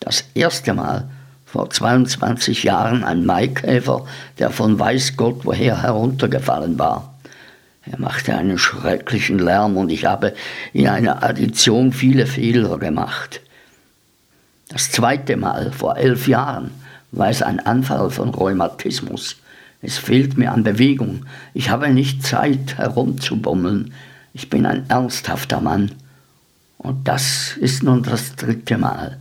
Das 0.00 0.24
erste 0.34 0.74
Mal 0.74 1.08
vor 1.46 1.70
22 1.70 2.64
Jahren 2.64 3.04
ein 3.04 3.24
Maikäfer, 3.24 4.04
der 4.38 4.50
von 4.50 4.78
weiß 4.78 5.16
Gott 5.16 5.44
woher 5.44 5.82
heruntergefallen 5.82 6.78
war. 6.78 7.14
Er 7.90 7.98
machte 7.98 8.34
einen 8.34 8.58
schrecklichen 8.58 9.38
Lärm 9.38 9.76
und 9.76 9.90
ich 9.90 10.04
habe 10.04 10.34
in 10.72 10.88
einer 10.88 11.22
Addition 11.22 11.92
viele 11.92 12.26
Fehler 12.26 12.78
gemacht. 12.78 13.40
Das 14.68 14.90
zweite 14.90 15.36
Mal 15.36 15.70
vor 15.72 15.96
elf 15.96 16.26
Jahren 16.26 16.70
war 17.12 17.28
es 17.28 17.42
ein 17.42 17.60
Anfall 17.60 18.10
von 18.10 18.30
Rheumatismus. 18.30 19.36
Es 19.84 19.98
fehlt 19.98 20.38
mir 20.38 20.50
an 20.50 20.64
Bewegung. 20.64 21.26
Ich 21.52 21.68
habe 21.68 21.90
nicht 21.90 22.22
Zeit 22.22 22.78
herumzubummeln. 22.78 23.92
Ich 24.32 24.48
bin 24.48 24.64
ein 24.64 24.88
ernsthafter 24.88 25.60
Mann. 25.60 25.92
Und 26.78 27.06
das 27.06 27.58
ist 27.58 27.82
nun 27.82 28.02
das 28.02 28.34
dritte 28.34 28.78
Mal. 28.78 29.18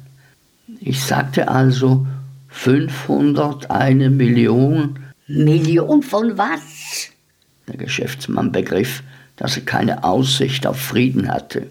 Ich 0.79 1.03
sagte 1.03 1.49
also 1.49 2.07
500, 2.47 3.71
eine 3.71 4.09
Million. 4.09 4.99
Million 5.27 6.01
von 6.01 6.37
was? 6.37 7.09
Der 7.67 7.75
Geschäftsmann 7.75 8.53
begriff, 8.53 9.03
dass 9.35 9.57
er 9.57 9.63
keine 9.63 10.05
Aussicht 10.05 10.65
auf 10.65 10.79
Frieden 10.79 11.27
hatte. 11.27 11.67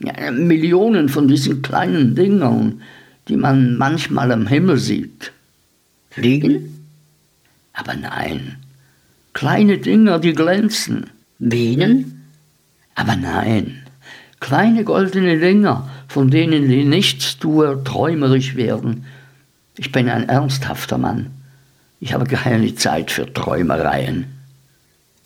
Ja, 0.00 0.32
Millionen 0.32 1.08
von 1.08 1.28
diesen 1.28 1.62
kleinen 1.62 2.16
Dingern, 2.16 2.82
die 3.28 3.36
man 3.36 3.76
manchmal 3.76 4.32
am 4.32 4.48
Himmel 4.48 4.78
sieht. 4.78 5.30
Fliegen? 6.10 6.77
Aber 7.78 7.94
nein, 7.94 8.56
kleine 9.34 9.78
Dinger, 9.78 10.18
die 10.18 10.32
glänzen. 10.32 11.10
Bienen? 11.38 12.24
Aber 12.96 13.14
nein, 13.14 13.86
kleine 14.40 14.82
goldene 14.82 15.38
Dinger, 15.38 15.88
von 16.08 16.28
denen 16.28 16.68
die 16.68 16.82
Nichtstuer 16.82 17.84
träumerisch 17.84 18.56
werden. 18.56 19.06
Ich 19.76 19.92
bin 19.92 20.08
ein 20.08 20.28
ernsthafter 20.28 20.98
Mann. 20.98 21.30
Ich 22.00 22.12
habe 22.12 22.26
keine 22.26 22.74
Zeit 22.74 23.12
für 23.12 23.32
Träumereien. 23.32 24.26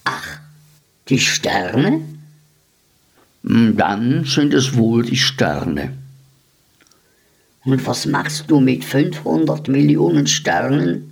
Ach, 0.04 0.38
die 1.08 1.20
Sterne? 1.20 2.02
Hm, 3.44 3.78
dann 3.78 4.24
sind 4.24 4.52
es 4.52 4.76
wohl 4.76 5.04
die 5.04 5.16
Sterne. 5.16 5.94
Und 7.64 7.86
was 7.86 8.04
machst 8.04 8.50
du 8.50 8.60
mit 8.60 8.84
500 8.84 9.68
Millionen 9.68 10.26
Sternen? 10.26 11.11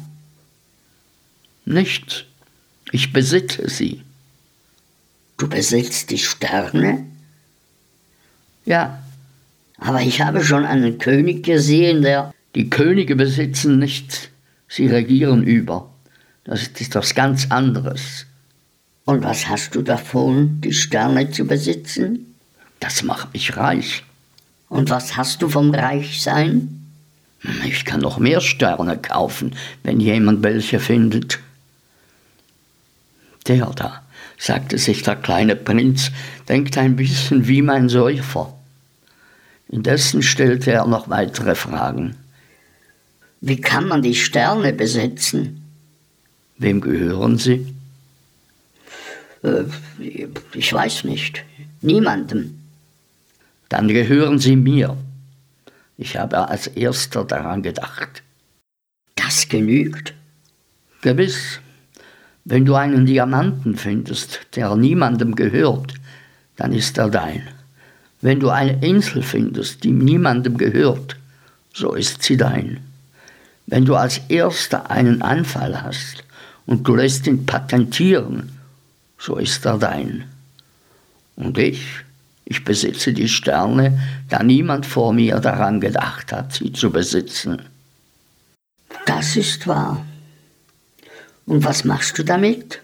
Nichts. 1.64 2.22
Ich 2.92 3.12
besitze 3.12 3.68
sie. 3.68 4.02
Du 5.36 5.48
besitzt 5.48 6.10
die 6.10 6.18
Sterne? 6.18 7.06
Ja. 8.64 9.02
Aber 9.78 10.00
ich 10.00 10.20
habe 10.22 10.42
schon 10.42 10.64
einen 10.64 10.98
König 10.98 11.44
gesehen, 11.44 12.02
der. 12.02 12.32
Die 12.54 12.70
Könige 12.70 13.16
besitzen 13.16 13.78
nichts. 13.78 14.28
Sie 14.68 14.86
regieren 14.86 15.42
über. 15.42 15.90
Das 16.44 16.62
ist 16.62 16.80
etwas 16.80 17.14
ganz 17.14 17.50
anderes. 17.50 18.26
Und 19.04 19.22
was 19.22 19.48
hast 19.48 19.74
du 19.74 19.82
davon, 19.82 20.60
die 20.62 20.72
Sterne 20.72 21.30
zu 21.30 21.46
besitzen? 21.46 22.34
Das 22.80 23.02
macht 23.02 23.32
mich 23.34 23.56
reich. 23.56 24.04
Und 24.68 24.90
was 24.90 25.16
hast 25.16 25.42
du 25.42 25.48
vom 25.48 25.72
Reichsein? 25.72 26.82
Ich 27.64 27.84
kann 27.84 28.00
noch 28.00 28.18
mehr 28.18 28.40
Sterne 28.40 28.98
kaufen, 28.98 29.54
wenn 29.82 30.00
jemand 30.00 30.42
welche 30.42 30.80
findet. 30.80 31.38
Der 33.46 33.66
da, 33.76 34.02
sagte 34.38 34.78
sich 34.78 35.02
der 35.02 35.16
kleine 35.16 35.54
Prinz, 35.54 36.10
denkt 36.48 36.76
ein 36.76 36.96
bisschen 36.96 37.46
wie 37.46 37.62
mein 37.62 37.88
Säufer. 37.88 38.52
Indessen 39.68 40.22
stellte 40.22 40.72
er 40.72 40.86
noch 40.86 41.08
weitere 41.08 41.54
Fragen. 41.54 42.16
Wie 43.40 43.60
kann 43.60 43.88
man 43.88 44.02
die 44.02 44.14
Sterne 44.14 44.72
besitzen? 44.72 45.62
Wem 46.58 46.80
gehören 46.80 47.38
sie? 47.38 47.74
Äh, 49.42 49.64
ich 50.54 50.72
weiß 50.72 51.04
nicht. 51.04 51.44
Niemandem. 51.82 52.58
Dann 53.68 53.88
gehören 53.88 54.38
sie 54.38 54.56
mir. 54.56 54.96
Ich 55.98 56.16
habe 56.16 56.48
als 56.48 56.66
erster 56.68 57.24
daran 57.24 57.62
gedacht. 57.62 58.22
Das 59.14 59.48
genügt. 59.48 60.14
Gewiss. 61.02 61.60
Wenn 62.44 62.64
du 62.64 62.74
einen 62.76 63.06
Diamanten 63.06 63.76
findest, 63.76 64.40
der 64.54 64.76
niemandem 64.76 65.34
gehört, 65.34 65.94
dann 66.54 66.72
ist 66.72 66.96
er 66.96 67.10
dein. 67.10 67.48
Wenn 68.26 68.40
du 68.40 68.50
eine 68.50 68.84
Insel 68.84 69.22
findest, 69.22 69.84
die 69.84 69.92
niemandem 69.92 70.58
gehört, 70.58 71.14
so 71.72 71.94
ist 71.94 72.24
sie 72.24 72.36
dein. 72.36 72.80
Wenn 73.68 73.84
du 73.84 73.94
als 73.94 74.20
erster 74.28 74.90
einen 74.90 75.22
Anfall 75.22 75.80
hast 75.80 76.24
und 76.66 76.88
du 76.88 76.96
lässt 76.96 77.28
ihn 77.28 77.46
patentieren, 77.46 78.50
so 79.16 79.36
ist 79.36 79.64
er 79.64 79.78
dein. 79.78 80.24
Und 81.36 81.56
ich, 81.56 81.86
ich 82.44 82.64
besitze 82.64 83.12
die 83.12 83.28
Sterne, 83.28 83.96
da 84.28 84.42
niemand 84.42 84.86
vor 84.86 85.12
mir 85.12 85.38
daran 85.38 85.80
gedacht 85.80 86.32
hat, 86.32 86.52
sie 86.52 86.72
zu 86.72 86.90
besitzen. 86.90 87.62
Das 89.06 89.36
ist 89.36 89.68
wahr. 89.68 90.04
Und 91.44 91.62
was 91.62 91.84
machst 91.84 92.18
du 92.18 92.24
damit? 92.24 92.80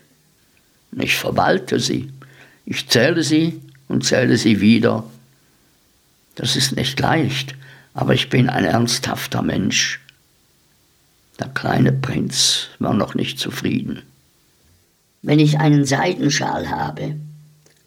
Ich 0.93 1.17
verwalte 1.17 1.81
sie. 1.81 2.13
Ich 2.65 2.89
zähle 2.89 3.25
sie 3.25 3.61
und 3.89 4.05
zähle 4.05 4.37
sie 4.37 4.61
wieder. 4.61 5.03
Das 6.35 6.57
ist 6.57 6.77
nicht 6.77 6.99
leicht, 7.01 7.55
aber 7.95 8.15
ich 8.15 8.31
bin 8.31 8.49
ein 8.49 8.65
ernsthafter 8.65 9.43
Mensch. 9.43 10.01
Der 11.39 11.49
kleine 11.49 11.93
Prinz 11.93 12.69
war 12.79 12.95
noch 12.95 13.15
nicht 13.15 13.39
zufrieden. 13.39 14.03
Wenn 15.23 15.39
ich 15.39 15.59
einen 15.59 15.85
Seidenschal 15.85 16.71
habe, 16.71 17.17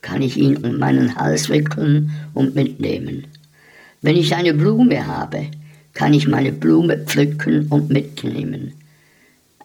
kann 0.02 0.22
ich 0.22 0.38
ihn 0.38 0.58
um 0.58 0.78
meinen 0.78 1.16
Hals 1.16 1.50
wickeln 1.50 2.12
und 2.34 2.56
mitnehmen. 2.56 3.28
Wenn 4.02 4.16
ich 4.16 4.36
eine 4.36 4.54
Blume 4.54 5.08
habe, 5.08 5.48
kann 5.94 6.14
ich 6.14 6.28
meine 6.28 6.52
Blume 6.52 7.00
pflücken 7.00 7.68
und 7.68 7.90
mitnehmen 7.90 8.74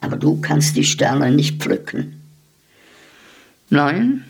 aber 0.01 0.17
du 0.17 0.41
kannst 0.41 0.75
die 0.75 0.83
Sterne 0.83 1.31
nicht 1.31 1.61
pflücken. 1.61 2.19
Nein, 3.69 4.25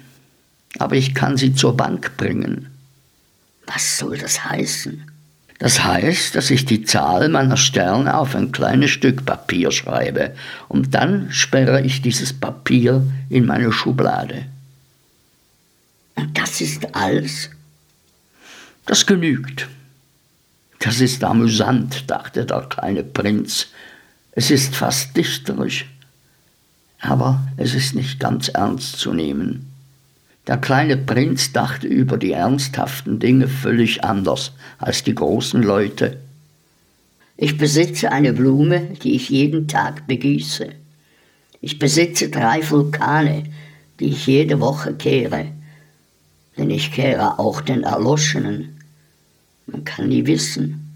aber 0.78 0.96
ich 0.96 1.16
kann 1.16 1.38
sie 1.38 1.56
zur 1.56 1.76
Bank 1.76 2.16
bringen. 2.18 2.68
Was 3.68 3.98
soll 3.98 4.18
das 4.18 4.44
heißen? 4.44 5.06
Das 5.60 5.84
heißt, 5.84 6.34
dass 6.34 6.50
ich 6.50 6.66
die 6.66 6.84
Zahl 6.84 7.30
meiner 7.30 7.56
Sterne 7.56 8.18
auf 8.18 8.36
ein 8.36 8.52
kleines 8.52 8.90
Stück 8.90 9.26
Papier 9.26 9.72
schreibe 9.72 10.36
und 10.68 10.96
dann 10.96 11.32
sperre 11.32 11.82
ich 11.84 12.02
dieses 12.02 12.34
Papier 12.34 13.06
in 13.30 13.46
meine 13.46 13.72
Schublade. 13.72 14.46
Und 16.16 16.36
das 16.38 16.62
ist 16.62 16.96
alles? 16.96 17.52
Das 18.88 19.06
genügt. 19.06 19.68
Das 20.80 21.00
ist 21.00 21.24
amüsant, 21.24 22.10
dachte 22.10 22.46
der 22.48 22.62
kleine 22.62 23.04
Prinz, 23.04 23.68
es 24.32 24.50
ist 24.50 24.76
fast 24.76 25.16
dichterisch, 25.16 25.86
aber 27.00 27.40
es 27.58 27.76
ist 27.76 27.94
nicht 27.94 28.20
ganz 28.20 28.48
ernst 28.48 28.98
zu 28.98 29.14
nehmen. 29.14 29.71
Der 30.48 30.58
kleine 30.58 30.98
Prinz 30.98 31.54
dachte 31.54 31.88
über 31.88 32.18
die 32.18 32.32
ernsthaften 32.32 33.20
Dinge 33.20 33.48
völlig 33.48 34.04
anders 34.04 34.54
als 34.80 35.04
die 35.04 35.14
großen 35.14 35.62
Leute. 35.62 36.18
Ich 37.38 37.58
besitze 37.58 38.12
eine 38.12 38.34
Blume, 38.34 38.82
die 39.04 39.16
ich 39.16 39.30
jeden 39.30 39.68
Tag 39.68 40.08
begieße. 40.08 40.70
Ich 41.62 41.80
besitze 41.80 42.30
drei 42.30 42.68
Vulkane, 42.68 43.44
die 44.00 44.10
ich 44.10 44.26
jede 44.28 44.60
Woche 44.60 44.94
kehre. 44.94 45.46
Denn 46.58 46.70
ich 46.70 46.92
kehre 46.92 47.40
auch 47.40 47.62
den 47.62 47.84
Erloschenen. 47.84 48.80
Man 49.68 49.84
kann 49.84 50.10
nie 50.10 50.26
wissen, 50.26 50.92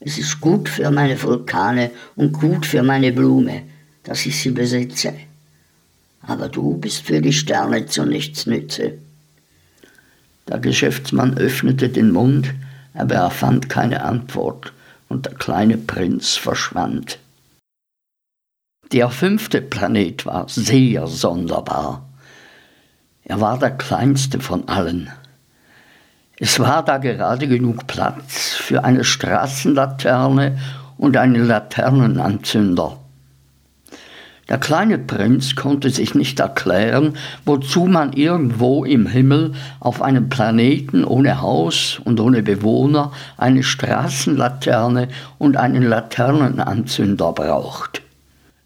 es 0.00 0.18
ist 0.18 0.40
gut 0.40 0.68
für 0.68 0.90
meine 0.90 1.20
Vulkane 1.20 1.90
und 2.14 2.32
gut 2.32 2.66
für 2.66 2.82
meine 2.82 3.12
Blume, 3.12 3.62
dass 4.02 4.26
ich 4.26 4.40
sie 4.40 4.50
besitze. 4.50 5.14
Aber 6.26 6.48
du 6.48 6.76
bist 6.76 7.02
für 7.02 7.20
die 7.20 7.32
Sterne 7.32 7.86
zu 7.86 8.04
nichts 8.04 8.46
nütze. 8.46 8.98
Der 10.48 10.58
Geschäftsmann 10.58 11.36
öffnete 11.38 11.88
den 11.88 12.10
Mund, 12.10 12.52
aber 12.94 13.14
er 13.14 13.30
fand 13.30 13.68
keine 13.68 14.02
Antwort 14.02 14.72
und 15.08 15.26
der 15.26 15.34
kleine 15.34 15.76
Prinz 15.76 16.34
verschwand. 16.36 17.18
Der 18.92 19.10
fünfte 19.10 19.60
Planet 19.60 20.26
war 20.26 20.48
sehr 20.48 21.06
sonderbar. 21.08 22.08
Er 23.24 23.40
war 23.40 23.58
der 23.58 23.72
kleinste 23.72 24.38
von 24.38 24.68
allen. 24.68 25.10
Es 26.38 26.60
war 26.60 26.84
da 26.84 26.98
gerade 26.98 27.48
genug 27.48 27.86
Platz 27.86 28.54
für 28.54 28.84
eine 28.84 29.02
Straßenlaterne 29.02 30.58
und 30.98 31.16
einen 31.16 31.46
Laternenanzünder. 31.46 32.98
Der 34.48 34.58
kleine 34.58 34.96
Prinz 34.98 35.56
konnte 35.56 35.90
sich 35.90 36.14
nicht 36.14 36.38
erklären, 36.38 37.14
wozu 37.44 37.86
man 37.86 38.12
irgendwo 38.12 38.84
im 38.84 39.06
Himmel 39.06 39.54
auf 39.80 40.02
einem 40.02 40.28
Planeten 40.28 41.04
ohne 41.04 41.40
Haus 41.40 42.00
und 42.04 42.20
ohne 42.20 42.44
Bewohner 42.44 43.10
eine 43.36 43.64
Straßenlaterne 43.64 45.08
und 45.38 45.56
einen 45.56 45.82
Laternenanzünder 45.82 47.32
braucht. 47.32 48.02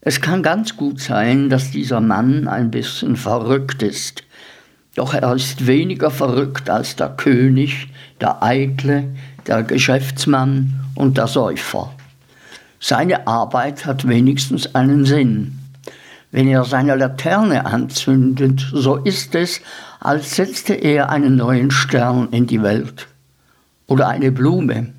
Es 0.03 0.20
kann 0.20 0.43
ganz 0.43 0.76
gut 0.76 1.01
sein, 1.01 1.49
dass 1.49 1.70
dieser 1.70 2.01
Mann 2.01 2.47
ein 2.47 2.70
bisschen 2.70 3.16
verrückt 3.16 3.83
ist, 3.83 4.22
doch 4.97 5.14
er 5.14 5.35
ist 5.35 5.66
weniger 5.66 6.11
verrückt 6.11 6.68
als 6.68 6.97
der 6.97 7.11
König, 7.11 7.89
der 8.20 8.43
Eitle, 8.43 9.05
der 9.47 9.62
Geschäftsmann 9.62 10.81
und 10.95 11.16
der 11.16 11.26
Säufer. 11.26 11.95
Seine 12.81 13.26
Arbeit 13.26 13.87
hat 13.87 14.09
wenigstens 14.09 14.74
einen 14.74 15.05
Sinn. 15.05 15.59
Wenn 16.33 16.47
er 16.47 16.64
seine 16.64 16.95
Laterne 16.95 17.66
anzündet, 17.66 18.64
so 18.72 18.97
ist 18.97 19.35
es, 19.35 19.61
als 19.99 20.37
setzte 20.37 20.74
er 20.74 21.11
einen 21.11 21.37
neuen 21.37 21.70
Stern 21.70 22.28
in 22.31 22.47
die 22.47 22.62
Welt 22.62 23.09
oder 23.87 24.09
eine 24.09 24.31
Blume. 24.31 24.93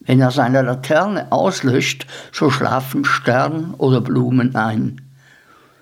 Wenn 0.00 0.20
er 0.20 0.30
seine 0.30 0.62
Laterne 0.62 1.32
auslöscht, 1.32 2.06
so 2.30 2.50
schlafen 2.50 3.04
Stern 3.04 3.74
oder 3.74 4.00
Blumen 4.00 4.54
ein. 4.54 5.00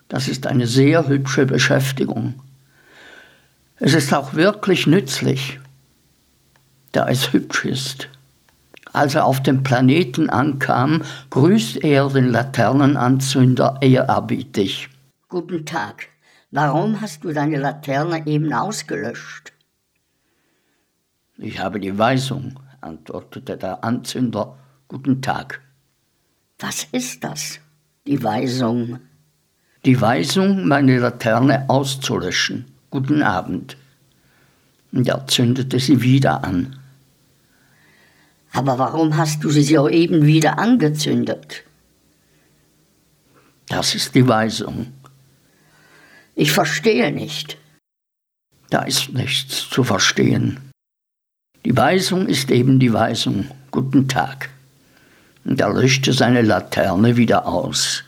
Das 0.08 0.28
ist 0.28 0.46
eine 0.46 0.66
sehr 0.66 1.08
hübsche 1.08 1.44
Beschäftigung. 1.44 2.34
Es 3.76 3.94
ist 3.94 4.14
auch 4.14 4.34
wirklich 4.34 4.86
nützlich, 4.86 5.58
da 6.92 7.08
es 7.08 7.32
hübsch 7.32 7.64
ist. 7.64 8.08
Als 8.92 9.14
er 9.14 9.24
auf 9.24 9.42
dem 9.42 9.62
Planeten 9.62 10.28
ankam, 10.28 11.02
grüßt 11.30 11.82
er 11.82 12.08
den 12.08 12.28
Laternenanzünder 12.28 13.78
ehrerbietig. 13.80 14.90
Guten 15.28 15.64
Tag. 15.64 16.08
Warum 16.50 17.00
hast 17.00 17.24
du 17.24 17.32
deine 17.32 17.58
Laterne 17.58 18.26
eben 18.26 18.52
ausgelöscht? 18.52 19.52
Ich 21.38 21.58
habe 21.58 21.80
die 21.80 21.98
Weisung 21.98 22.58
antwortete 22.82 23.56
der 23.56 23.82
Anzünder. 23.84 24.58
Guten 24.88 25.22
Tag. 25.22 25.60
Was 26.58 26.86
ist 26.92 27.24
das? 27.24 27.60
Die 28.06 28.22
Weisung. 28.22 28.98
Die 29.84 30.00
Weisung, 30.00 30.66
meine 30.66 30.98
Laterne 30.98 31.68
auszulöschen. 31.68 32.66
Guten 32.90 33.22
Abend. 33.22 33.76
Und 34.92 35.08
er 35.08 35.26
zündete 35.26 35.78
sie 35.80 36.02
wieder 36.02 36.44
an. 36.44 36.78
Aber 38.52 38.78
warum 38.78 39.16
hast 39.16 39.42
du 39.44 39.50
sie 39.50 39.62
soeben 39.62 40.26
wieder 40.26 40.58
angezündet? 40.58 41.64
Das 43.68 43.94
ist 43.94 44.14
die 44.14 44.28
Weisung. 44.28 44.92
Ich 46.34 46.52
verstehe 46.52 47.10
nicht. 47.12 47.58
Da 48.68 48.82
ist 48.82 49.12
nichts 49.12 49.68
zu 49.70 49.84
verstehen. 49.84 50.60
Die 51.64 51.76
Weisung 51.76 52.26
ist 52.26 52.50
eben 52.50 52.78
die 52.78 52.92
Weisung. 52.92 53.50
Guten 53.70 54.08
Tag. 54.08 54.50
Und 55.44 55.60
er 55.60 55.72
löschte 55.72 56.12
seine 56.12 56.42
Laterne 56.42 57.16
wieder 57.16 57.46
aus. 57.46 58.04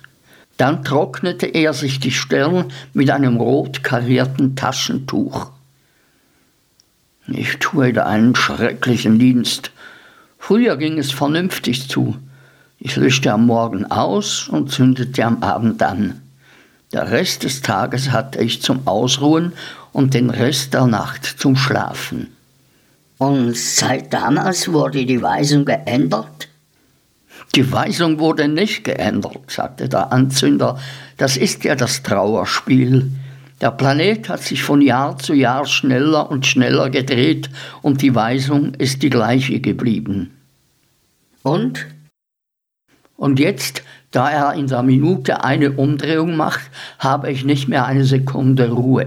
Dann 0.56 0.84
trocknete 0.84 1.46
er 1.46 1.72
sich 1.72 2.00
die 2.00 2.12
Stirn 2.12 2.72
mit 2.92 3.10
einem 3.10 3.38
rot 3.38 3.82
karierten 3.82 4.56
Taschentuch. 4.56 5.50
Ich 7.26 7.58
tue 7.58 7.92
da 7.92 8.06
einen 8.06 8.36
schrecklichen 8.36 9.18
Dienst. 9.18 9.70
Früher 10.46 10.76
ging 10.76 10.98
es 10.98 11.10
vernünftig 11.10 11.88
zu. 11.88 12.16
Ich 12.78 12.96
löschte 12.96 13.32
am 13.32 13.46
Morgen 13.46 13.90
aus 13.90 14.46
und 14.46 14.70
zündete 14.70 15.24
am 15.24 15.42
Abend 15.42 15.82
an. 15.82 16.20
Der 16.92 17.10
Rest 17.10 17.44
des 17.44 17.62
Tages 17.62 18.10
hatte 18.10 18.42
ich 18.42 18.60
zum 18.60 18.86
Ausruhen 18.86 19.54
und 19.94 20.12
den 20.12 20.28
Rest 20.28 20.74
der 20.74 20.86
Nacht 20.86 21.24
zum 21.24 21.56
Schlafen. 21.56 22.36
Und 23.16 23.56
seit 23.56 24.12
damals 24.12 24.70
wurde 24.70 25.06
die 25.06 25.22
Weisung 25.22 25.64
geändert? 25.64 26.48
Die 27.54 27.72
Weisung 27.72 28.18
wurde 28.18 28.46
nicht 28.46 28.84
geändert, 28.84 29.50
sagte 29.50 29.88
der 29.88 30.12
Anzünder. 30.12 30.78
Das 31.16 31.38
ist 31.38 31.64
ja 31.64 31.74
das 31.74 32.02
Trauerspiel. 32.02 33.10
Der 33.64 33.70
Planet 33.70 34.28
hat 34.28 34.42
sich 34.42 34.62
von 34.62 34.82
Jahr 34.82 35.16
zu 35.16 35.32
Jahr 35.32 35.64
schneller 35.64 36.30
und 36.30 36.44
schneller 36.44 36.90
gedreht 36.90 37.48
und 37.80 38.02
die 38.02 38.14
Weisung 38.14 38.74
ist 38.74 39.02
die 39.02 39.08
gleiche 39.08 39.58
geblieben. 39.58 40.36
Und? 41.42 41.86
Und 43.16 43.40
jetzt, 43.40 43.82
da 44.10 44.28
er 44.30 44.52
in 44.52 44.66
der 44.66 44.82
Minute 44.82 45.44
eine 45.44 45.72
Umdrehung 45.72 46.36
macht, 46.36 46.70
habe 46.98 47.32
ich 47.32 47.46
nicht 47.46 47.66
mehr 47.66 47.86
eine 47.86 48.04
Sekunde 48.04 48.70
Ruhe. 48.70 49.06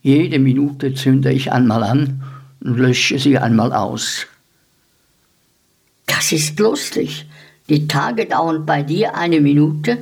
Jede 0.00 0.38
Minute 0.38 0.94
zünde 0.94 1.32
ich 1.32 1.50
einmal 1.50 1.82
an 1.82 2.22
und 2.60 2.78
lösche 2.78 3.18
sie 3.18 3.36
einmal 3.36 3.72
aus. 3.72 4.28
Das 6.06 6.30
ist 6.30 6.56
lustig. 6.60 7.26
Die 7.68 7.88
Tage 7.88 8.26
dauern 8.26 8.64
bei 8.64 8.84
dir 8.84 9.16
eine 9.16 9.40
Minute? 9.40 9.98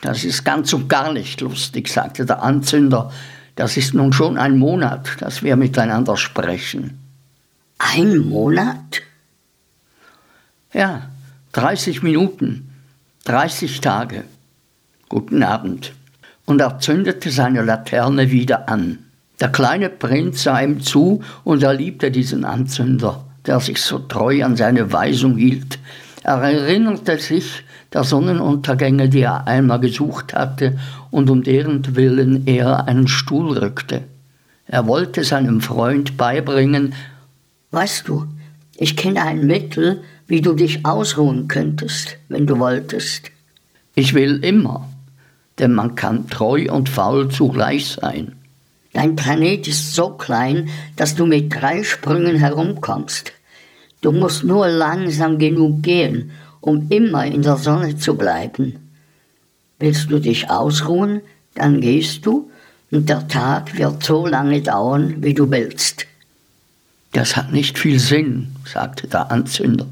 Das 0.00 0.24
ist 0.24 0.44
ganz 0.44 0.72
und 0.72 0.88
gar 0.88 1.12
nicht 1.12 1.40
lustig, 1.40 1.88
sagte 1.88 2.24
der 2.24 2.42
Anzünder. 2.42 3.12
Das 3.56 3.76
ist 3.76 3.94
nun 3.94 4.12
schon 4.12 4.38
ein 4.38 4.56
Monat, 4.56 5.16
dass 5.20 5.42
wir 5.42 5.56
miteinander 5.56 6.16
sprechen. 6.16 6.98
Ein 7.78 8.18
Monat? 8.18 9.02
Ja, 10.72 11.08
30 11.52 12.02
Minuten, 12.02 12.74
30 13.24 13.80
Tage. 13.80 14.24
Guten 15.08 15.42
Abend. 15.42 15.92
Und 16.44 16.60
er 16.60 16.78
zündete 16.78 17.30
seine 17.30 17.62
Laterne 17.62 18.30
wieder 18.30 18.68
an. 18.68 18.98
Der 19.40 19.48
kleine 19.48 19.88
Prinz 19.88 20.42
sah 20.42 20.60
ihm 20.60 20.80
zu 20.80 21.22
und 21.44 21.62
er 21.62 21.74
liebte 21.74 22.10
diesen 22.10 22.44
Anzünder, 22.44 23.24
der 23.46 23.60
sich 23.60 23.80
so 23.80 23.98
treu 23.98 24.44
an 24.44 24.56
seine 24.56 24.92
Weisung 24.92 25.36
hielt. 25.36 25.78
Er 26.22 26.42
erinnerte 26.42 27.18
sich 27.18 27.64
der 27.92 28.04
Sonnenuntergänge, 28.04 29.08
die 29.08 29.20
er 29.20 29.46
einmal 29.46 29.80
gesucht 29.80 30.34
hatte 30.34 30.78
und 31.10 31.30
um 31.30 31.42
deren 31.42 31.96
Willen 31.96 32.46
er 32.46 32.86
einen 32.86 33.08
Stuhl 33.08 33.56
rückte. 33.56 34.02
Er 34.66 34.86
wollte 34.86 35.24
seinem 35.24 35.60
Freund 35.60 36.16
beibringen, 36.16 36.94
Weißt 37.70 38.08
du, 38.08 38.26
ich 38.76 38.96
kenne 38.96 39.22
ein 39.22 39.46
Mittel, 39.46 40.02
wie 40.26 40.40
du 40.40 40.54
dich 40.54 40.86
ausruhen 40.86 41.48
könntest, 41.48 42.16
wenn 42.28 42.46
du 42.46 42.58
wolltest. 42.58 43.30
Ich 43.94 44.14
will 44.14 44.42
immer, 44.42 44.88
denn 45.58 45.74
man 45.74 45.94
kann 45.94 46.28
treu 46.28 46.66
und 46.70 46.88
faul 46.88 47.28
zugleich 47.30 47.88
sein. 47.88 48.36
Dein 48.94 49.16
Planet 49.16 49.68
ist 49.68 49.94
so 49.94 50.10
klein, 50.10 50.70
dass 50.96 51.14
du 51.14 51.26
mit 51.26 51.54
drei 51.54 51.82
Sprüngen 51.82 52.36
herumkommst. 52.36 53.32
Du 54.00 54.12
musst 54.12 54.44
nur 54.44 54.68
langsam 54.68 55.38
genug 55.38 55.82
gehen, 55.82 56.30
um 56.60 56.88
immer 56.90 57.24
in 57.26 57.42
der 57.42 57.56
Sonne 57.56 57.96
zu 57.96 58.16
bleiben. 58.16 58.78
Willst 59.78 60.10
du 60.10 60.18
dich 60.18 60.50
ausruhen, 60.50 61.20
dann 61.54 61.80
gehst 61.80 62.26
du, 62.26 62.50
und 62.90 63.08
der 63.08 63.28
Tag 63.28 63.76
wird 63.76 64.02
so 64.02 64.26
lange 64.26 64.62
dauern, 64.62 65.22
wie 65.22 65.34
du 65.34 65.50
willst. 65.50 66.06
Das 67.12 67.36
hat 67.36 67.52
nicht 67.52 67.78
viel 67.78 67.98
Sinn, 67.98 68.54
sagte 68.64 69.08
der 69.08 69.30
Anzünder. 69.30 69.86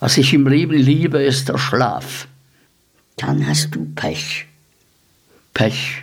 Was 0.00 0.18
ich 0.18 0.32
im 0.34 0.46
Leben 0.46 0.74
liebe, 0.74 1.22
ist 1.22 1.48
der 1.48 1.58
Schlaf. 1.58 2.26
Dann 3.16 3.46
hast 3.46 3.74
du 3.74 3.86
Pech. 3.94 4.46
Pech, 5.52 6.02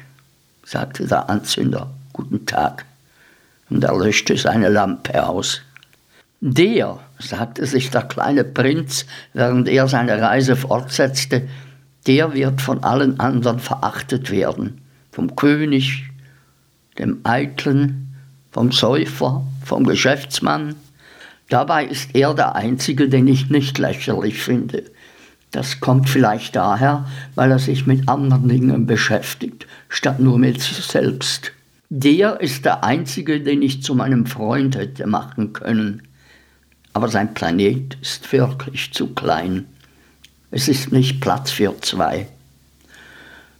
sagte 0.64 1.08
der 1.08 1.30
Anzünder. 1.30 1.92
Guten 2.14 2.46
Tag. 2.46 2.86
Und 3.70 3.84
er 3.84 3.98
löschte 3.98 4.38
seine 4.38 4.70
Lampe 4.70 5.26
aus. 5.26 5.62
Der, 6.44 7.00
sagte 7.20 7.68
sich 7.68 7.92
der 7.92 8.02
kleine 8.02 8.44
Prinz, 8.44 9.06
während 9.32 9.70
er 9.70 9.88
seine 9.88 10.20
Reise 10.20 10.56
fortsetzte, 10.56 11.48
der 12.08 12.34
wird 12.34 12.62
von 12.62 12.84
allen 12.84 13.20
anderen 13.20 13.60
verachtet 13.60 14.32
werden. 14.32 14.82
Vom 15.12 15.36
König, 15.36 16.10
dem 16.98 17.20
Eitlen, 17.24 18.16
vom 18.50 18.72
Säufer, 18.72 19.46
vom 19.64 19.84
Geschäftsmann. 19.84 20.74
Dabei 21.50 21.86
ist 21.86 22.16
er 22.16 22.34
der 22.34 22.56
Einzige, 22.56 23.08
den 23.08 23.28
ich 23.28 23.52
nicht 23.52 23.78
lächerlich 23.78 24.42
finde. 24.42 24.86
Das 25.52 25.80
kommt 25.80 26.10
vielleicht 26.10 26.56
daher, 26.56 27.08
weil 27.36 27.52
er 27.52 27.60
sich 27.60 27.86
mit 27.86 28.10
anderen 28.10 28.48
Dingen 28.48 28.88
beschäftigt, 28.88 29.68
statt 29.90 30.20
nur 30.20 30.40
mit 30.40 30.60
sich 30.60 30.78
selbst. 30.78 31.52
Der 31.90 32.42
ist 32.42 32.66
der 32.66 32.84
Einzige, 32.84 33.42
den 33.42 33.62
ich 33.62 33.84
zu 33.84 33.94
meinem 33.94 34.26
Freund 34.26 34.76
hätte 34.76 35.06
machen 35.06 35.54
können. 35.54 36.02
Aber 36.94 37.08
sein 37.08 37.34
Planet 37.34 37.98
ist 38.02 38.32
wirklich 38.32 38.94
zu 38.94 39.08
klein. 39.14 39.66
Es 40.52 40.68
ist 40.68 40.92
nicht 40.92 41.22
Platz 41.22 41.52
für 41.52 41.74
zwei. 41.82 42.28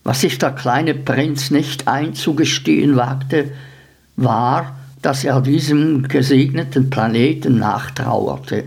Was 0.04 0.22
sich 0.22 0.38
der 0.38 0.52
kleine 0.52 0.94
Prinz 0.96 1.52
nicht 1.52 1.88
einzugestehen 1.88 2.96
wagte, 2.96 3.52
war, 4.16 4.76
dass 5.02 5.24
er 5.24 5.42
diesem 5.42 6.08
gesegneten 6.08 6.90
Planeten 6.90 7.60
nachtrauerte, 7.60 8.66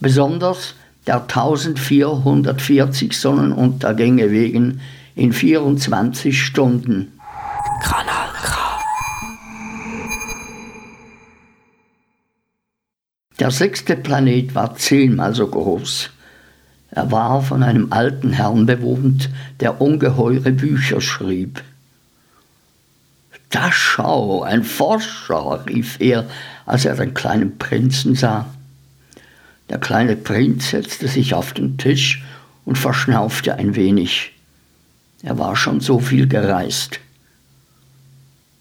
besonders 0.00 0.74
der 1.06 1.22
1440 1.22 3.12
Sonnenuntergänge 3.12 4.30
wegen 4.30 4.80
in 5.14 5.32
24 5.32 6.42
Stunden. 6.42 7.12
Kanal 7.82 8.13
Der 13.44 13.50
sechste 13.50 13.94
Planet 13.94 14.54
war 14.54 14.74
zehnmal 14.74 15.34
so 15.34 15.46
groß. 15.46 16.08
Er 16.92 17.12
war 17.12 17.42
von 17.42 17.62
einem 17.62 17.92
alten 17.92 18.32
Herrn 18.32 18.64
bewohnt, 18.64 19.28
der 19.60 19.82
ungeheure 19.82 20.50
Bücher 20.50 21.02
schrieb. 21.02 21.62
Da 23.50 23.70
schau, 23.70 24.44
ein 24.44 24.64
Forscher, 24.64 25.62
rief 25.68 26.00
er, 26.00 26.24
als 26.64 26.86
er 26.86 26.94
den 26.94 27.12
kleinen 27.12 27.58
Prinzen 27.58 28.14
sah. 28.14 28.46
Der 29.68 29.76
kleine 29.76 30.16
Prinz 30.16 30.70
setzte 30.70 31.06
sich 31.06 31.34
auf 31.34 31.52
den 31.52 31.76
Tisch 31.76 32.24
und 32.64 32.78
verschnaufte 32.78 33.56
ein 33.56 33.76
wenig. 33.76 34.32
Er 35.22 35.36
war 35.36 35.54
schon 35.54 35.80
so 35.80 35.98
viel 35.98 36.28
gereist. 36.28 36.98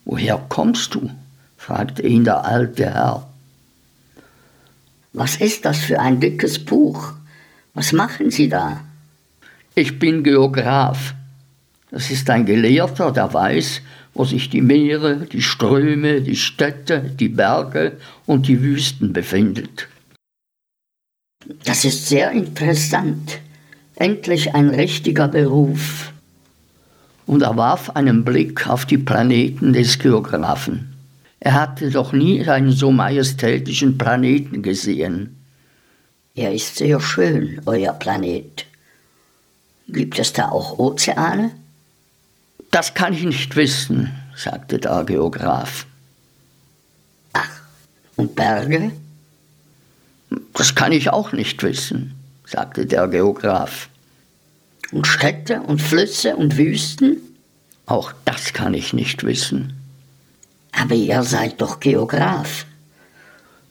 Woher 0.03 0.43
kommst 0.49 0.93
du? 0.93 1.09
fragte 1.55 2.01
ihn 2.01 2.25
der 2.25 2.43
alte 2.43 2.83
Herr. 2.83 3.29
Was 5.13 5.35
ist 5.35 5.63
das 5.65 5.77
für 5.77 5.99
ein 5.99 6.19
dickes 6.19 6.57
Buch? 6.57 7.13
Was 7.75 7.93
machen 7.93 8.31
Sie 8.31 8.49
da? 8.49 8.83
Ich 9.75 9.99
bin 9.99 10.23
Geograph. 10.23 11.13
Das 11.91 12.09
ist 12.09 12.27
ein 12.31 12.47
Gelehrter, 12.47 13.11
der 13.11 13.31
weiß, 13.31 13.81
wo 14.15 14.25
sich 14.25 14.49
die 14.49 14.61
Meere, 14.61 15.17
die 15.17 15.43
Ströme, 15.43 16.21
die 16.21 16.35
Städte, 16.35 17.01
die 17.01 17.29
Berge 17.29 17.97
und 18.25 18.47
die 18.47 18.61
Wüsten 18.61 19.13
befindet. 19.13 19.87
Das 21.63 21.85
ist 21.85 22.07
sehr 22.07 22.31
interessant. 22.31 23.39
Endlich 23.95 24.55
ein 24.55 24.69
richtiger 24.69 25.27
Beruf. 25.27 26.11
Und 27.27 27.43
er 27.43 27.55
warf 27.55 27.91
einen 27.91 28.25
Blick 28.25 28.67
auf 28.67 28.85
die 28.85 28.97
Planeten 28.97 29.73
des 29.73 29.99
Geographen. 29.99 30.92
Er 31.45 31.55
hatte 31.55 31.91
doch 31.91 32.13
nie 32.13 32.47
einen 32.47 32.71
so 32.71 32.89
majestätischen 32.89 33.97
Planeten 33.97 34.63
gesehen. 34.63 35.43
Er 36.35 36.53
ist 36.53 36.77
sehr 36.77 37.01
schön, 37.01 37.61
euer 37.65 37.91
Planet. 37.91 38.65
Gibt 39.89 40.17
es 40.19 40.31
da 40.31 40.47
auch 40.47 40.79
Ozeane? 40.79 41.51
Das 42.71 42.93
kann 42.93 43.11
ich 43.11 43.25
nicht 43.25 43.57
wissen, 43.57 44.09
sagte 44.37 44.79
der 44.79 45.03
Geograf. 45.03 45.85
Ach, 47.33 47.59
und 48.15 48.35
Berge? 48.35 48.93
Das 50.53 50.75
kann 50.75 50.93
ich 50.93 51.09
auch 51.09 51.33
nicht 51.33 51.61
wissen, 51.61 52.13
sagte 52.45 52.85
der 52.85 53.09
Geograf. 53.09 53.89
Und 54.93 55.07
Städte 55.07 55.59
und 55.59 55.81
Flüsse 55.81 56.37
und 56.37 56.55
Wüsten? 56.55 57.17
Auch 57.85 58.13
das 58.23 58.53
kann 58.53 58.73
ich 58.73 58.93
nicht 58.93 59.25
wissen. 59.25 59.82
Aber 60.79 60.95
ihr 60.95 61.23
seid 61.23 61.61
doch 61.61 61.79
Geograf. 61.79 62.65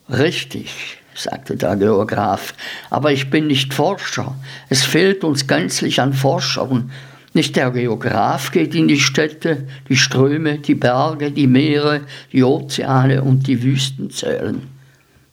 Richtig, 0.09 0.98
sagte 1.14 1.57
der 1.57 1.76
Geograf, 1.76 2.55
aber 2.90 3.12
ich 3.12 3.30
bin 3.30 3.46
nicht 3.46 3.74
Forscher. 3.74 4.34
Es 4.68 4.84
fehlt 4.84 5.24
uns 5.24 5.46
gänzlich 5.46 6.00
an 6.00 6.12
Forschern. 6.12 6.90
Nicht 7.34 7.57
der 7.57 7.70
Geograf 7.70 8.53
geht 8.53 8.74
in 8.74 8.88
die 8.88 9.00
Städte, 9.00 9.66
die 9.88 9.96
Ströme, 9.96 10.59
die 10.59 10.74
Berge, 10.74 11.30
die 11.30 11.46
Meere, 11.46 12.03
die 12.32 12.44
Ozeane 12.44 13.22
und 13.22 13.46
die 13.46 13.62
Wüsten 13.62 14.11
zählen. 14.11 14.68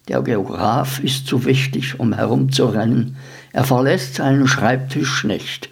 Der 0.08 0.22
Geograf 0.22 1.00
ist 1.00 1.28
zu 1.28 1.46
wichtig, 1.46 2.00
um 2.00 2.14
herumzurennen. 2.14 3.18
Er 3.52 3.64
verlässt 3.64 4.16
seinen 4.16 4.48
Schreibtisch 4.48 5.24
nicht. 5.24 5.70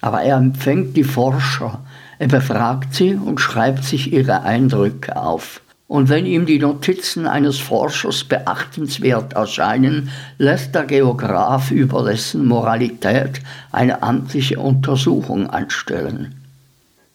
Aber 0.00 0.22
er 0.22 0.36
empfängt 0.36 0.96
die 0.96 1.04
Forscher, 1.04 1.84
er 2.18 2.28
befragt 2.28 2.94
sie 2.94 3.14
und 3.14 3.40
schreibt 3.40 3.84
sich 3.84 4.12
ihre 4.12 4.42
Eindrücke 4.42 5.16
auf. 5.16 5.60
Und 5.86 6.10
wenn 6.10 6.26
ihm 6.26 6.44
die 6.44 6.58
Notizen 6.58 7.26
eines 7.26 7.58
Forschers 7.58 8.24
beachtenswert 8.24 9.32
erscheinen, 9.32 10.10
lässt 10.36 10.74
der 10.74 10.84
Geograf 10.84 11.70
über 11.70 12.04
dessen 12.04 12.46
Moralität 12.46 13.40
eine 13.72 14.02
amtliche 14.02 14.58
Untersuchung 14.58 15.48
anstellen. 15.48 16.34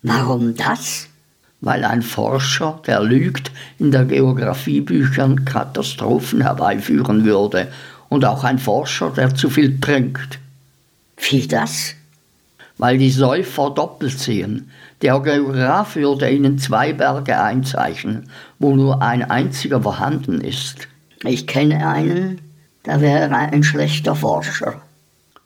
Warum 0.01 0.55
das? 0.55 1.07
Weil 1.61 1.85
ein 1.85 2.01
Forscher, 2.01 2.81
der 2.87 3.01
lügt, 3.01 3.51
in 3.77 3.91
der 3.91 4.05
Geographiebüchern 4.05 5.45
Katastrophen 5.45 6.41
herbeiführen 6.41 7.25
würde 7.25 7.67
und 8.09 8.25
auch 8.25 8.43
ein 8.43 8.57
Forscher, 8.57 9.11
der 9.11 9.35
zu 9.35 9.49
viel 9.51 9.79
trinkt. 9.79 10.39
Wie 11.17 11.47
das? 11.47 11.95
Weil 12.77 12.97
die 12.97 13.11
Säufer 13.11 13.69
doppelt 13.69 14.19
sehen. 14.19 14.71
Der 15.01 15.19
Geograf 15.19 15.95
würde 15.95 16.29
ihnen 16.29 16.57
zwei 16.57 16.93
Berge 16.93 17.39
einzeichnen, 17.39 18.29
wo 18.59 18.75
nur 18.75 19.01
ein 19.01 19.29
einziger 19.29 19.81
vorhanden 19.81 20.41
ist. 20.41 20.87
Ich 21.23 21.47
kenne 21.47 21.87
einen, 21.87 22.41
der 22.85 23.01
wäre 23.01 23.35
ein 23.35 23.63
schlechter 23.63 24.15
Forscher. 24.15 24.81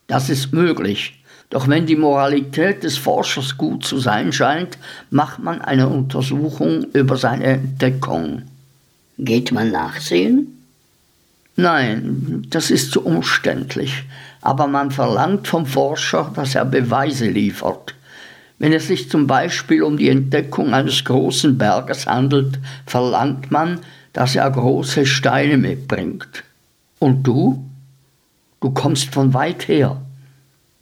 Das 0.08 0.30
ist 0.30 0.54
möglich. 0.54 1.22
Doch 1.50 1.68
wenn 1.68 1.86
die 1.86 1.96
Moralität 1.96 2.84
des 2.84 2.98
Forschers 2.98 3.58
gut 3.58 3.86
zu 3.86 4.00
sein 4.00 4.34
scheint, 4.34 4.78
macht 5.10 5.40
man 5.40 5.62
eine 5.62 5.88
Untersuchung 5.88 6.86
über 6.94 7.18
seine 7.18 7.46
Entdeckung. 7.46 8.44
Geht 9.18 9.52
man 9.52 9.72
nachsehen? 9.72 10.58
Nein, 11.56 12.46
das 12.50 12.70
ist 12.70 12.92
zu 12.92 13.04
umständlich. 13.04 14.04
Aber 14.48 14.68
man 14.68 14.92
verlangt 14.92 15.46
vom 15.46 15.66
Forscher, 15.66 16.32
dass 16.34 16.56
er 16.56 16.64
Beweise 16.64 17.30
liefert. 17.30 17.96
Wenn 18.58 18.72
es 18.72 18.88
sich 18.88 19.10
zum 19.10 19.28
Beispiel 19.28 19.84
um 19.84 19.98
die 19.98 20.08
Entdeckung 20.08 20.74
eines 20.74 21.04
großen 21.04 21.58
Berges 21.58 22.08
handelt, 22.08 22.58
verlangt 22.86 23.52
man, 23.52 23.82
dass 24.14 24.38
er 24.38 24.50
große 24.50 25.06
Steine 25.06 25.58
mitbringt. 25.58 26.46
Und 26.98 27.24
du? 27.24 27.70
Du 28.62 28.70
kommst 28.70 29.14
von 29.14 29.34
weit 29.34 29.68
her. 29.68 30.02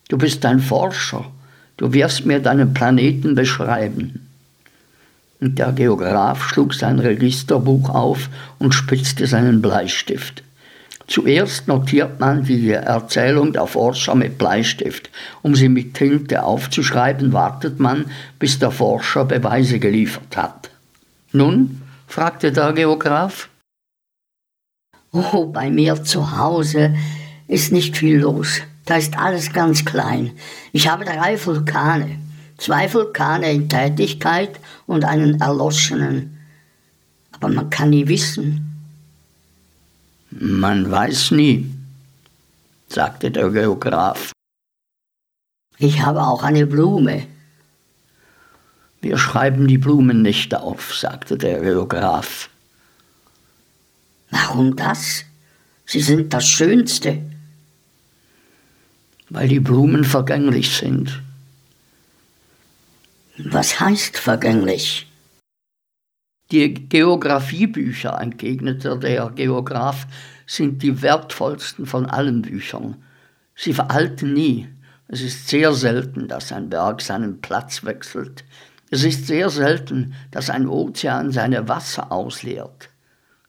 Du 0.10 0.20
bist 0.20 0.46
ein 0.46 0.60
Forscher. 0.60 1.26
Du 1.78 1.92
wirst 1.92 2.24
mir 2.28 2.42
deinen 2.42 2.72
Planeten 2.72 3.34
beschreiben. 3.34 4.28
Und 5.42 5.58
der 5.58 5.72
Geograf 5.72 6.50
schlug 6.50 6.76
sein 6.76 7.00
Registerbuch 7.00 7.90
auf 7.90 8.30
und 8.60 8.76
spitzte 8.76 9.26
seinen 9.26 9.64
Bleistift. 9.64 10.44
Zuerst 11.08 11.68
notiert 11.68 12.20
man 12.20 12.44
die 12.44 12.72
Erzählung 12.72 13.54
der 13.54 13.68
Forscher 13.68 14.16
mit 14.16 14.38
Bleistift. 14.38 15.12
Um 15.44 15.56
sie 15.56 15.70
mit 15.70 15.94
Tinte 15.94 16.44
aufzuschreiben, 16.44 17.32
wartet 17.32 17.80
man, 17.80 18.06
bis 18.40 18.58
der 18.58 18.72
Forscher 18.72 19.26
Beweise 19.26 19.80
geliefert 19.80 20.36
hat. 20.36 20.72
Nun? 21.32 21.82
fragte 22.08 22.52
der 22.52 22.74
Geograf. 22.74 23.50
Oh, 25.12 25.46
bei 25.46 25.70
mir 25.70 26.04
zu 26.04 26.38
Hause 26.38 26.96
ist 27.48 27.72
nicht 27.72 27.98
viel 27.98 28.20
los. 28.20 28.62
Da 28.86 28.98
ist 28.98 29.18
alles 29.18 29.54
ganz 29.54 29.86
klein. 29.86 30.32
Ich 30.72 30.88
habe 30.88 31.06
drei 31.06 31.44
Vulkane. 31.44 32.20
Zwei 32.58 32.92
Vulkane 32.94 33.52
in 33.52 33.70
Tätigkeit 33.70 34.60
und 34.88 35.06
einen 35.06 35.42
erloschenen. 35.42 36.38
Aber 37.32 37.50
man 37.50 37.70
kann 37.70 37.90
nie 37.90 38.08
wissen, 38.08 38.75
man 40.36 40.92
weiß 40.92 41.32
nie, 41.32 41.72
sagte 42.88 43.32
der 43.32 43.50
Geograf. 43.50 44.32
Ich 45.78 46.02
habe 46.02 46.22
auch 46.24 46.44
eine 46.44 46.68
Blume. 46.68 47.26
Wir 49.02 49.18
schreiben 49.18 49.68
die 49.68 49.78
Blumen 49.78 50.22
nicht 50.22 50.54
auf, 50.54 50.94
sagte 50.94 51.38
der 51.38 51.62
Geograf. 51.62 52.50
Warum 54.30 54.76
das? 54.76 55.24
Sie 55.86 56.02
sind 56.02 56.34
das 56.34 56.48
Schönste. 56.48 57.22
Weil 59.30 59.48
die 59.48 59.60
Blumen 59.60 60.04
vergänglich 60.04 60.76
sind. 60.76 61.22
Was 63.38 63.80
heißt 63.80 64.18
vergänglich? 64.18 65.08
Die 66.52 66.74
Geographiebücher, 66.74 68.20
entgegnete 68.22 69.00
der 69.00 69.32
Geograf, 69.32 70.06
sind 70.46 70.84
die 70.84 71.02
wertvollsten 71.02 71.88
von 71.88 72.06
allen 72.06 72.44
Büchern. 72.44 73.04
Sie 73.56 73.74
veralten 73.74 74.34
nie. 74.34 74.68
Es 75.08 75.22
ist 75.22 75.48
sehr 75.48 75.74
selten, 75.74 76.28
dass 76.28 76.52
ein 76.52 76.70
Berg 76.70 77.02
seinen 77.02 77.42
Platz 77.42 77.84
wechselt. 77.84 78.44
Es 78.92 79.04
ist 79.04 79.26
sehr 79.26 79.50
selten, 79.50 80.14
dass 80.30 80.50
ein 80.52 80.68
Ozean 80.68 81.32
seine 81.32 81.68
Wasser 81.68 82.12
ausleert. 82.12 82.90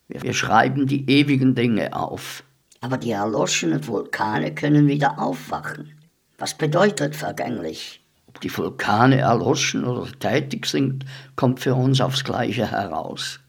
Wir 0.08 0.32
schreiben 0.32 0.86
die 0.86 1.10
ewigen 1.10 1.54
Dinge 1.54 1.94
auf. 1.94 2.44
Aber 2.80 2.96
die 2.96 3.10
erloschenen 3.10 3.86
Vulkane 3.86 4.54
können 4.54 4.86
wieder 4.86 5.18
aufwachen. 5.18 5.92
Was 6.38 6.54
bedeutet 6.54 7.16
vergänglich? 7.16 8.05
Ob 8.36 8.42
die 8.42 8.54
Vulkane 8.54 9.16
erloschen 9.20 9.86
oder 9.86 10.12
tätig 10.18 10.66
sind, 10.66 11.06
kommt 11.36 11.60
für 11.60 11.74
uns 11.74 12.02
aufs 12.02 12.22
Gleiche 12.22 12.70
heraus. 12.70 13.40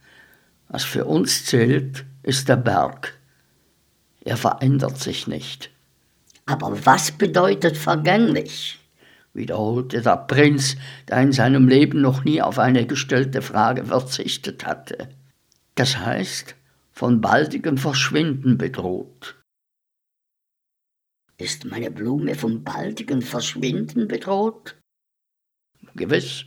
Was 0.70 0.86
für 0.86 1.04
uns 1.04 1.44
zählt, 1.44 2.06
ist 2.24 2.48
der 2.48 2.56
Berg. 2.56 3.14
Er 4.22 4.38
verändert 4.38 4.98
sich 4.98 5.28
nicht. 5.28 5.72
Aber 6.46 6.86
was 6.86 7.12
bedeutet 7.12 7.76
vergänglich? 7.76 8.80
wiederholte 9.34 10.02
der 10.02 10.16
Prinz, 10.16 10.78
der 11.10 11.22
in 11.22 11.34
seinem 11.34 11.68
Leben 11.68 12.00
noch 12.00 12.24
nie 12.24 12.42
auf 12.42 12.58
eine 12.58 12.88
gestellte 12.88 13.42
Frage 13.42 13.84
verzichtet 13.84 14.66
hatte. 14.66 15.10
Das 15.76 15.98
heißt, 15.98 16.56
von 16.94 17.20
baldigem 17.20 17.78
Verschwinden 17.78 18.58
bedroht. 18.58 19.36
Ist 21.40 21.66
meine 21.66 21.92
Blume 21.92 22.34
vom 22.34 22.64
baldigen 22.64 23.22
Verschwinden 23.22 24.08
bedroht? 24.08 24.76
Gewiss. 25.94 26.46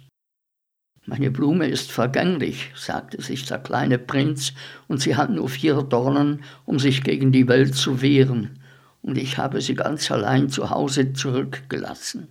Meine 1.06 1.30
Blume 1.30 1.68
ist 1.68 1.92
vergänglich, 1.92 2.72
sagte 2.74 3.22
sich 3.22 3.44
der 3.44 3.60
kleine 3.60 3.98
Prinz, 3.98 4.52
und 4.88 5.00
sie 5.00 5.14
hat 5.14 5.30
nur 5.30 5.48
vier 5.48 5.82
Dornen, 5.82 6.42
um 6.64 6.80
sich 6.80 7.04
gegen 7.04 7.30
die 7.30 7.46
Welt 7.46 7.76
zu 7.76 8.02
wehren, 8.02 8.58
und 9.00 9.16
ich 9.16 9.38
habe 9.38 9.60
sie 9.60 9.76
ganz 9.76 10.10
allein 10.10 10.48
zu 10.48 10.70
Hause 10.70 11.12
zurückgelassen. 11.12 12.26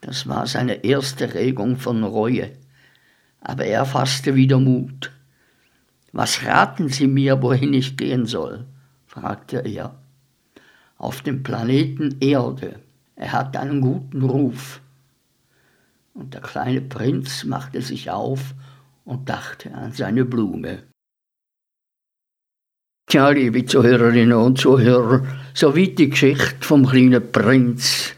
Das 0.00 0.26
war 0.26 0.48
seine 0.48 0.82
erste 0.84 1.34
Regung 1.34 1.76
von 1.76 2.02
Reue, 2.02 2.50
aber 3.40 3.64
er 3.64 3.86
fasste 3.86 4.34
wieder 4.34 4.58
Mut. 4.58 5.12
Was 6.10 6.44
raten 6.44 6.88
Sie 6.88 7.06
mir, 7.06 7.42
wohin 7.42 7.72
ich 7.74 7.96
gehen 7.96 8.26
soll? 8.26 8.66
fragte 9.06 9.58
er 9.58 10.03
auf 10.96 11.22
dem 11.22 11.42
Planeten 11.42 12.16
Erde. 12.20 12.80
Er 13.16 13.32
hat 13.32 13.56
einen 13.56 13.80
guten 13.80 14.22
Ruf. 14.22 14.80
Und 16.14 16.34
der 16.34 16.40
kleine 16.40 16.80
Prinz 16.80 17.44
machte 17.44 17.82
sich 17.82 18.10
auf 18.10 18.54
und 19.04 19.28
dachte 19.28 19.72
an 19.74 19.92
seine 19.92 20.24
Blume. 20.24 20.82
Tja, 23.06 23.30
liebe 23.30 23.64
Zuhörerinnen 23.66 24.32
und 24.32 24.58
Zuhörer, 24.58 25.26
soweit 25.52 25.98
die 25.98 26.10
Geschichte 26.10 26.56
vom 26.60 26.86
kleinen 26.86 27.30
Prinz. 27.30 28.14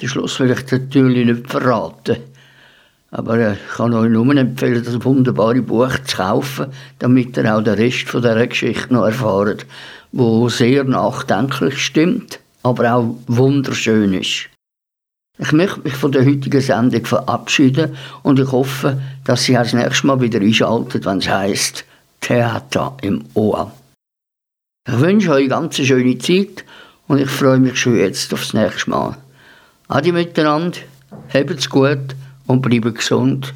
Den 0.00 0.08
Schluss 0.08 0.40
will 0.40 0.50
ich 0.50 0.70
natürlich 0.70 1.26
nicht 1.26 1.50
verraten. 1.50 2.16
Aber 3.10 3.52
ich 3.52 3.58
kann 3.76 3.94
euch 3.94 4.10
nur 4.10 4.36
empfehlen, 4.36 4.82
das 4.82 5.04
wunderbare 5.04 5.62
Buch 5.62 5.98
zu 6.04 6.16
kaufen, 6.16 6.66
damit 6.98 7.36
ihr 7.36 7.54
auch 7.54 7.62
den 7.62 7.74
Rest 7.74 8.12
dieser 8.12 8.46
Geschichte 8.46 8.92
noch 8.92 9.04
erfahrt 9.04 9.66
wo 10.14 10.48
sehr 10.48 10.84
nachdenklich 10.84 11.76
stimmt, 11.84 12.38
aber 12.62 12.94
auch 12.94 13.16
wunderschön 13.26 14.14
ist. 14.14 14.48
Ich 15.38 15.50
möchte 15.50 15.80
mich 15.80 15.94
von 15.94 16.12
der 16.12 16.24
heutigen 16.24 16.60
Sendung 16.60 17.04
verabschieden 17.04 17.96
und 18.22 18.38
ich 18.38 18.52
hoffe, 18.52 19.02
dass 19.24 19.42
Sie 19.42 19.54
das 19.54 19.72
nächste 19.72 20.06
Mal 20.06 20.20
wieder 20.20 20.40
einschalten, 20.40 21.04
wenn 21.04 21.18
es 21.18 21.28
heisst 21.28 21.84
Theater 22.20 22.96
im 23.02 23.24
Ohr. 23.34 23.72
Ich 24.88 25.00
wünsche 25.00 25.32
euch 25.32 25.40
eine 25.40 25.48
ganz 25.48 25.76
schöne 25.76 26.16
Zeit 26.18 26.64
und 27.08 27.18
ich 27.18 27.28
freue 27.28 27.58
mich 27.58 27.76
schon 27.76 27.96
jetzt 27.96 28.32
aufs 28.32 28.54
nächste 28.54 28.90
Mal. 28.90 29.16
Adi 29.88 30.12
miteinander, 30.12 30.78
habt's 31.32 31.68
gut 31.68 32.14
und 32.46 32.62
bleibt 32.62 32.94
gesund. 32.94 33.52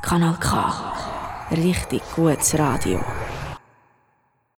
Kanal 0.00 0.38
K. 0.40 0.94
Richtig 1.50 2.00
gutes 2.14 2.58
Radio. 2.58 3.04